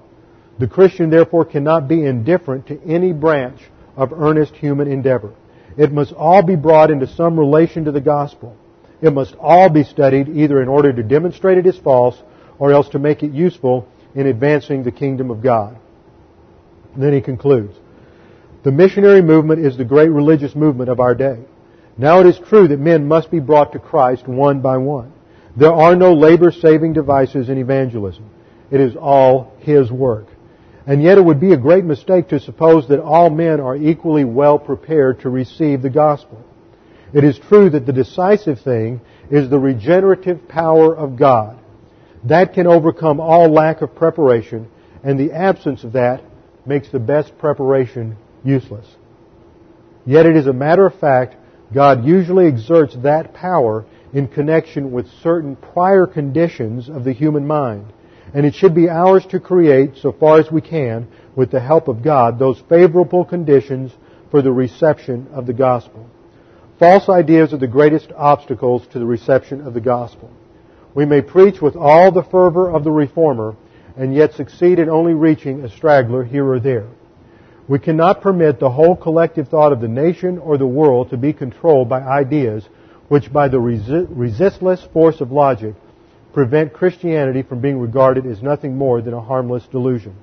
[0.62, 3.59] The Christian therefore cannot be indifferent to any branch
[3.97, 5.34] of earnest human endeavor.
[5.76, 8.55] It must all be brought into some relation to the gospel.
[9.01, 12.16] It must all be studied either in order to demonstrate it is false
[12.59, 15.80] or else to make it useful in advancing the kingdom of God.
[16.93, 17.76] And then he concludes.
[18.62, 21.39] The missionary movement is the great religious movement of our day.
[21.97, 25.12] Now it is true that men must be brought to Christ one by one.
[25.57, 28.30] There are no labor saving devices in evangelism.
[28.70, 30.28] It is all His work.
[30.86, 34.23] And yet it would be a great mistake to suppose that all men are equally
[34.23, 36.43] well prepared to receive the gospel.
[37.13, 41.59] It is true that the decisive thing is the regenerative power of God.
[42.23, 44.67] That can overcome all lack of preparation,
[45.03, 46.23] and the absence of that
[46.65, 48.88] makes the best preparation useless.
[50.05, 51.36] Yet it is a matter of fact,
[51.73, 57.86] God usually exerts that power in connection with certain prior conditions of the human mind.
[58.34, 61.88] And it should be ours to create, so far as we can, with the help
[61.88, 63.91] of God, those favorable conditions
[64.29, 66.09] for the reception of the gospel.
[66.79, 70.32] False ideas are the greatest obstacles to the reception of the gospel.
[70.95, 73.55] We may preach with all the fervor of the reformer
[73.95, 76.88] and yet succeed in only reaching a straggler here or there.
[77.67, 81.34] We cannot permit the whole collective thought of the nation or the world to be
[81.34, 82.67] controlled by ideas
[83.09, 85.75] which by the resistless force of logic
[86.34, 90.15] prevent Christianity from being regarded as nothing more than a harmless delusion.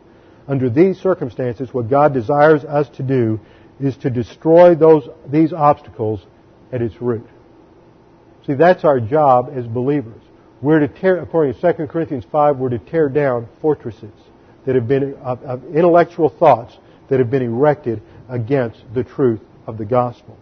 [0.46, 3.38] Under these circumstances, what God desires us to do
[3.80, 6.24] is to destroy those, these obstacles
[6.72, 7.26] at its root.
[8.46, 10.22] See, that's our job as believers.
[10.62, 14.11] We're to tear, according to 2 Corinthians 5, we're to tear down fortresses
[14.64, 16.76] that have been, of, of intellectual thoughts
[17.11, 20.36] that have been erected against the truth of the gospel.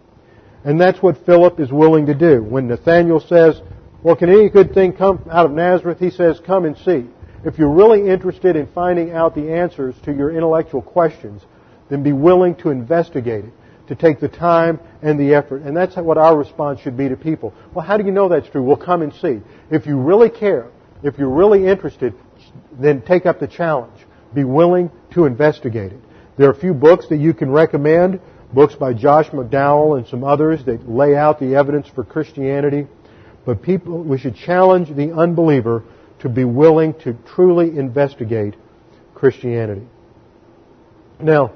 [0.65, 2.43] And that's what Philip is willing to do.
[2.43, 3.61] When Nathanael says,
[4.07, 5.99] well, can any good thing come out of Nazareth?
[5.99, 7.07] He says, come and see.
[7.45, 11.43] If you're really interested in finding out the answers to your intellectual questions,
[11.91, 13.53] then be willing to investigate it,
[13.89, 15.63] to take the time and the effort.
[15.63, 17.53] And that's what our response should be to people.
[17.75, 18.63] Well, how do you know that's true?
[18.63, 19.41] Well, come and see.
[19.73, 20.71] If you really care,
[21.03, 22.15] if you're really interested,
[22.79, 23.99] then take up the challenge.
[24.33, 26.01] Be willing to investigate it.
[26.39, 28.21] There are a few books that you can recommend,
[28.53, 32.87] books by Josh McDowell and some others that lay out the evidence for Christianity.
[33.47, 35.85] But people, we should challenge the unbeliever
[36.19, 38.55] to be willing to truly investigate
[39.15, 39.87] Christianity.
[41.21, 41.53] Now,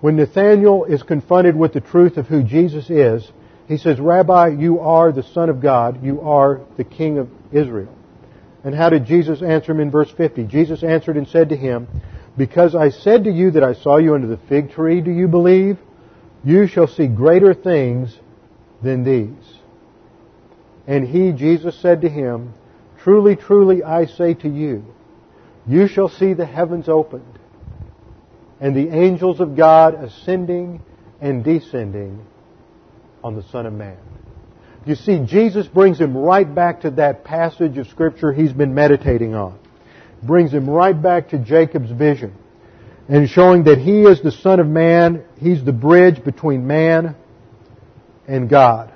[0.00, 3.30] when Nathanael is confronted with the truth of who Jesus is,
[3.68, 6.02] he says, Rabbi, you are the Son of God.
[6.02, 7.94] You are the King of Israel.
[8.64, 10.44] And how did Jesus answer him in verse 50?
[10.44, 11.86] Jesus answered and said to him,
[12.36, 15.28] Because I said to you that I saw you under the fig tree, do you
[15.28, 15.78] believe?
[16.44, 18.18] You shall see greater things
[18.82, 19.57] than these.
[20.88, 22.54] And he, Jesus, said to him,
[23.02, 24.84] Truly, truly, I say to you,
[25.66, 27.38] you shall see the heavens opened,
[28.58, 30.80] and the angels of God ascending
[31.20, 32.26] and descending
[33.22, 33.98] on the Son of Man.
[34.86, 39.34] You see, Jesus brings him right back to that passage of Scripture he's been meditating
[39.34, 39.58] on.
[40.22, 42.34] Brings him right back to Jacob's vision.
[43.08, 47.14] And showing that he is the Son of Man, he's the bridge between man
[48.26, 48.92] and God.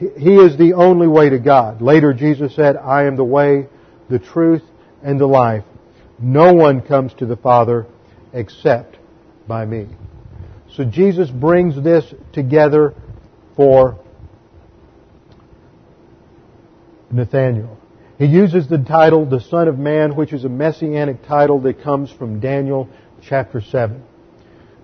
[0.00, 1.82] He is the only way to God.
[1.82, 3.68] Later, Jesus said, I am the way,
[4.08, 4.62] the truth,
[5.02, 5.64] and the life.
[6.18, 7.86] No one comes to the Father
[8.32, 8.96] except
[9.46, 9.88] by me.
[10.74, 12.94] So Jesus brings this together
[13.56, 13.98] for
[17.10, 17.76] Nathaniel.
[18.18, 22.10] He uses the title, the Son of Man, which is a messianic title that comes
[22.10, 22.88] from Daniel
[23.22, 24.02] chapter 7.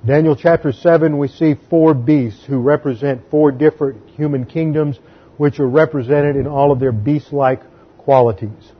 [0.06, 5.00] Daniel chapter 7, we see four beasts who represent four different human kingdoms,
[5.36, 7.60] which are represented in all of their beast-like
[7.98, 8.72] qualities.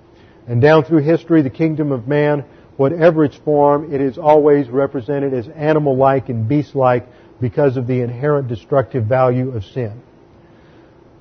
[0.47, 2.45] And down through history, the kingdom of man,
[2.77, 7.09] whatever its form, it is always represented as animal-like and beast-like
[7.41, 10.01] because of the inherent destructive value of sin.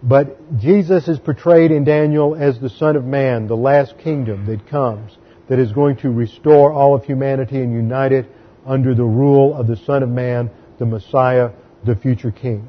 [0.04, 4.68] But Jesus is portrayed in Daniel as the Son of Man, the last kingdom that
[4.68, 8.28] comes, that is going to restore all of humanity and unite it
[8.66, 10.50] under the rule of the Son of Man,
[10.80, 11.52] the Messiah,
[11.86, 12.68] the future King.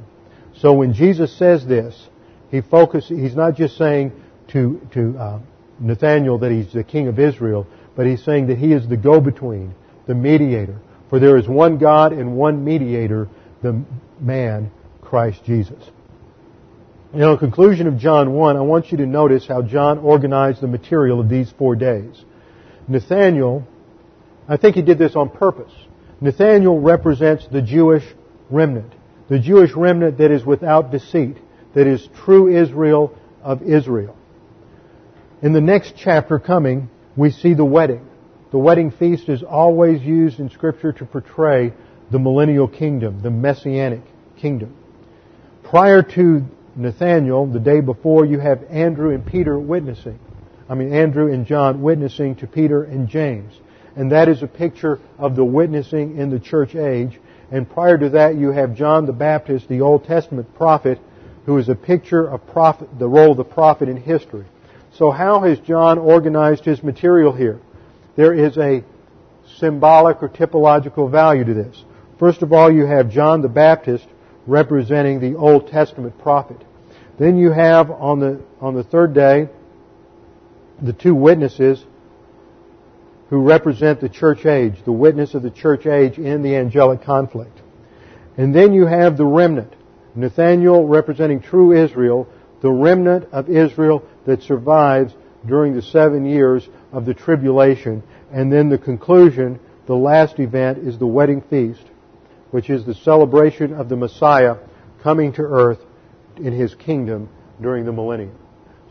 [0.54, 2.08] So when Jesus says this,
[2.50, 4.12] he focuses, he's not just saying
[4.48, 5.40] to, to uh,
[5.80, 9.74] Nathaniel that he's the King of Israel, but he's saying that he is the go-between,
[10.06, 10.78] the mediator.
[11.10, 13.28] For there is one God and one mediator,
[13.62, 13.82] the
[14.20, 14.70] man,
[15.00, 15.82] Christ Jesus.
[17.12, 20.66] Now, in conclusion of John 1, I want you to notice how John organized the
[20.66, 22.24] material of these four days.
[22.88, 23.66] Nathaniel,
[24.48, 25.72] I think he did this on purpose.
[26.20, 28.04] Nathaniel represents the Jewish
[28.50, 28.92] remnant,
[29.28, 31.36] the Jewish remnant that is without deceit,
[31.74, 34.16] that is true Israel of Israel.
[35.42, 38.06] In the next chapter coming, we see the wedding.
[38.50, 41.74] The wedding feast is always used in Scripture to portray
[42.10, 44.02] the millennial kingdom, the messianic
[44.38, 44.74] kingdom.
[45.64, 46.46] Prior to
[46.76, 50.18] Nathaniel, the day before, you have Andrew and Peter witnessing.
[50.68, 53.52] I mean, Andrew and John witnessing to Peter and James
[53.96, 57.18] and that is a picture of the witnessing in the church age.
[57.50, 60.98] And prior to that, you have John the Baptist, the Old Testament prophet,
[61.46, 64.44] who is a picture of prophet, the role of the prophet in history.
[64.92, 67.60] So how has John organized his material here?
[68.16, 68.84] There is a
[69.58, 71.84] symbolic or typological value to this.
[72.18, 74.06] First of all, you have John the Baptist
[74.46, 76.56] representing the Old Testament prophet.
[77.18, 79.48] Then you have on the, on the third day,
[80.80, 81.84] the two witnesses
[83.28, 87.60] who represent the church age, the witness of the church age in the angelic conflict.
[88.36, 89.74] And then you have the remnant.
[90.14, 92.28] Nathaniel representing true Israel,
[92.60, 95.14] the remnant of Israel that survives
[95.46, 98.02] during the seven years of the tribulation.
[98.32, 101.84] And then the conclusion, the last event, is the wedding feast,
[102.50, 104.56] which is the celebration of the Messiah
[105.02, 105.80] coming to earth
[106.36, 107.28] in his kingdom
[107.60, 108.36] during the millennium.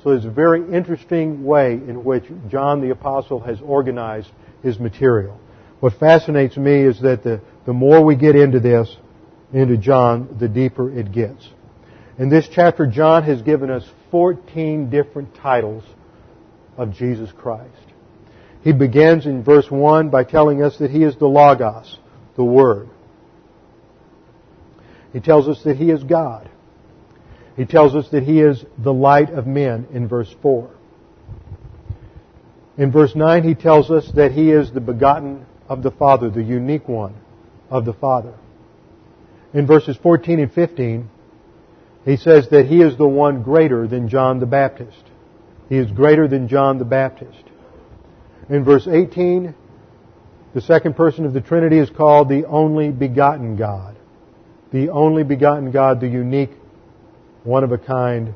[0.06, 4.30] So it's a very interesting way in which John the Apostle has organized
[4.62, 5.40] his material.
[5.80, 8.96] What fascinates me is that the, the more we get into this,
[9.52, 11.50] into John, the deeper it gets.
[12.20, 15.84] In this chapter, John has given us 14 different titles
[16.78, 17.74] of Jesus Christ.
[18.62, 21.98] He begins in verse 1 by telling us that He is the Logos,
[22.36, 22.90] the Word.
[25.14, 26.48] He tells us that He is God.
[27.56, 30.70] He tells us that He is the light of men in verse 4.
[32.78, 36.44] In verse 9, He tells us that He is the begotten of the Father, the
[36.44, 37.16] unique one
[37.70, 38.34] of the Father.
[39.54, 41.10] In verses 14 and 15,
[42.04, 45.04] He says that He is the one greater than John the Baptist.
[45.70, 47.44] He is greater than John the Baptist.
[48.50, 49.56] In verse 18,
[50.54, 53.96] the second person of the Trinity is called the only begotten God.
[54.72, 56.52] The only begotten God, the unique
[57.46, 58.34] one of a kind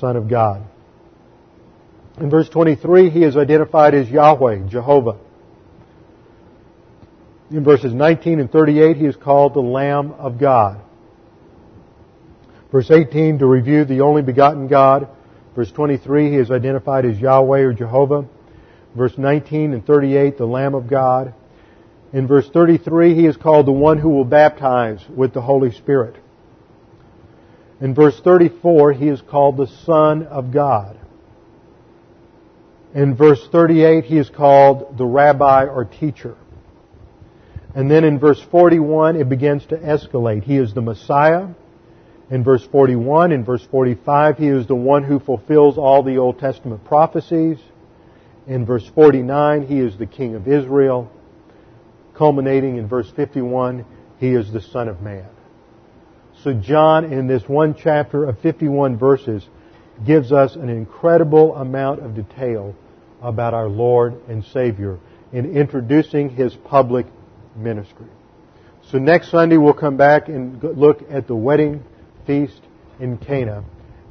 [0.00, 0.62] Son of God.
[2.18, 5.18] In verse 23, he is identified as Yahweh, Jehovah.
[7.50, 10.80] In verses 19 and 38, he is called the Lamb of God.
[12.72, 15.08] Verse 18, to review the only begotten God.
[15.54, 18.26] Verse 23, he is identified as Yahweh or Jehovah.
[18.94, 21.34] Verse 19 and 38, the Lamb of God.
[22.12, 26.16] In verse 33, he is called the one who will baptize with the Holy Spirit.
[27.80, 30.98] In verse 34, he is called the Son of God.
[32.94, 36.36] In verse 38, he is called the Rabbi or Teacher.
[37.74, 40.44] And then in verse 41, it begins to escalate.
[40.44, 41.48] He is the Messiah.
[42.30, 46.38] In verse 41, in verse 45, he is the one who fulfills all the Old
[46.38, 47.58] Testament prophecies.
[48.46, 51.10] In verse 49, he is the King of Israel.
[52.14, 53.84] Culminating in verse 51,
[54.18, 55.28] he is the Son of Man.
[56.42, 59.46] So John, in this one chapter of 51 verses,
[60.04, 62.74] gives us an incredible amount of detail
[63.22, 64.98] about our Lord and Savior
[65.32, 67.06] in introducing His public
[67.56, 68.06] ministry.
[68.90, 71.82] So next Sunday we'll come back and look at the wedding
[72.26, 72.60] feast
[73.00, 73.64] in Cana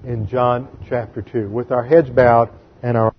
[0.04, 2.50] in John chapter 2 with our heads bowed
[2.84, 3.14] and our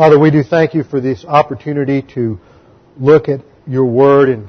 [0.00, 2.40] Father, we do thank you for this opportunity to
[2.98, 4.48] look at your word and,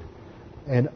[0.65, 0.87] and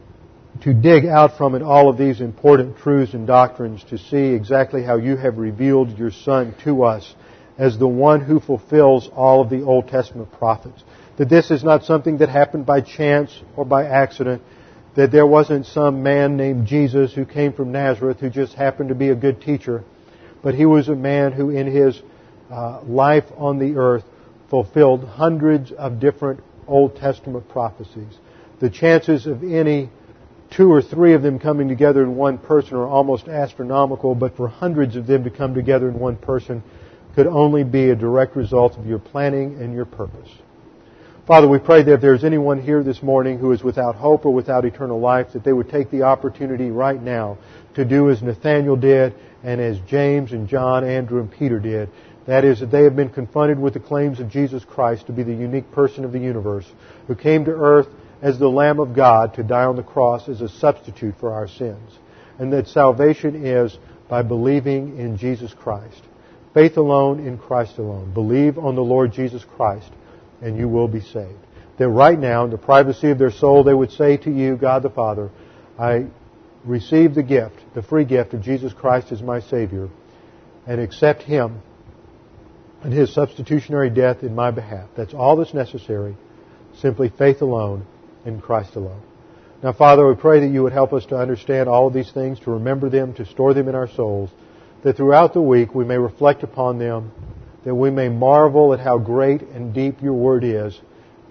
[0.61, 4.81] to dig out from it all of these important truths and doctrines to see exactly
[4.81, 7.15] how you have revealed your Son to us
[7.57, 10.85] as the one who fulfills all of the Old Testament prophets.
[11.17, 14.41] That this is not something that happened by chance or by accident.
[14.95, 18.95] That there wasn't some man named Jesus who came from Nazareth who just happened to
[18.95, 19.83] be a good teacher.
[20.41, 22.01] But he was a man who in his
[22.49, 24.05] uh, life on the earth
[24.49, 28.19] fulfilled hundreds of different Old Testament prophecies.
[28.59, 29.89] The chances of any
[30.51, 34.47] two or three of them coming together in one person are almost astronomical, but for
[34.47, 36.63] hundreds of them to come together in one person
[37.15, 40.29] could only be a direct result of your planning and your purpose.
[41.25, 44.33] Father, we pray that if there's anyone here this morning who is without hope or
[44.33, 47.37] without eternal life, that they would take the opportunity right now
[47.73, 51.89] to do as Nathaniel did and as James and John, Andrew and Peter did,
[52.25, 55.23] that is, that they have been confronted with the claims of Jesus Christ to be
[55.23, 56.65] the unique person of the universe,
[57.07, 57.87] who came to earth
[58.21, 61.47] as the Lamb of God to die on the cross as a substitute for our
[61.47, 61.99] sins.
[62.39, 63.77] And that salvation is
[64.09, 66.01] by believing in Jesus Christ.
[66.53, 68.13] Faith alone in Christ alone.
[68.13, 69.91] Believe on the Lord Jesus Christ
[70.41, 71.39] and you will be saved.
[71.77, 74.83] That right now, in the privacy of their soul, they would say to you, God
[74.83, 75.29] the Father,
[75.77, 76.07] I
[76.63, 79.89] receive the gift, the free gift of Jesus Christ as my Savior,
[80.65, 81.61] and accept Him
[82.85, 84.87] and his substitutionary death in my behalf.
[84.95, 86.15] That's all that's necessary.
[86.77, 87.83] Simply faith alone
[88.25, 89.01] in Christ alone.
[89.63, 92.39] Now, Father, we pray that you would help us to understand all of these things,
[92.41, 94.29] to remember them, to store them in our souls,
[94.83, 97.11] that throughout the week we may reflect upon them,
[97.63, 100.79] that we may marvel at how great and deep your word is,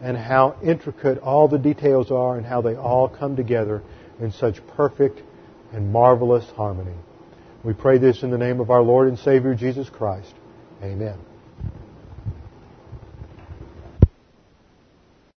[0.03, 3.81] and how intricate all the details are, and how they all come together
[4.19, 5.23] in such perfect
[5.73, 6.97] and marvelous harmony.
[7.63, 10.35] We pray this in the name of our Lord and Savior Jesus Christ.
[10.83, 11.17] Amen.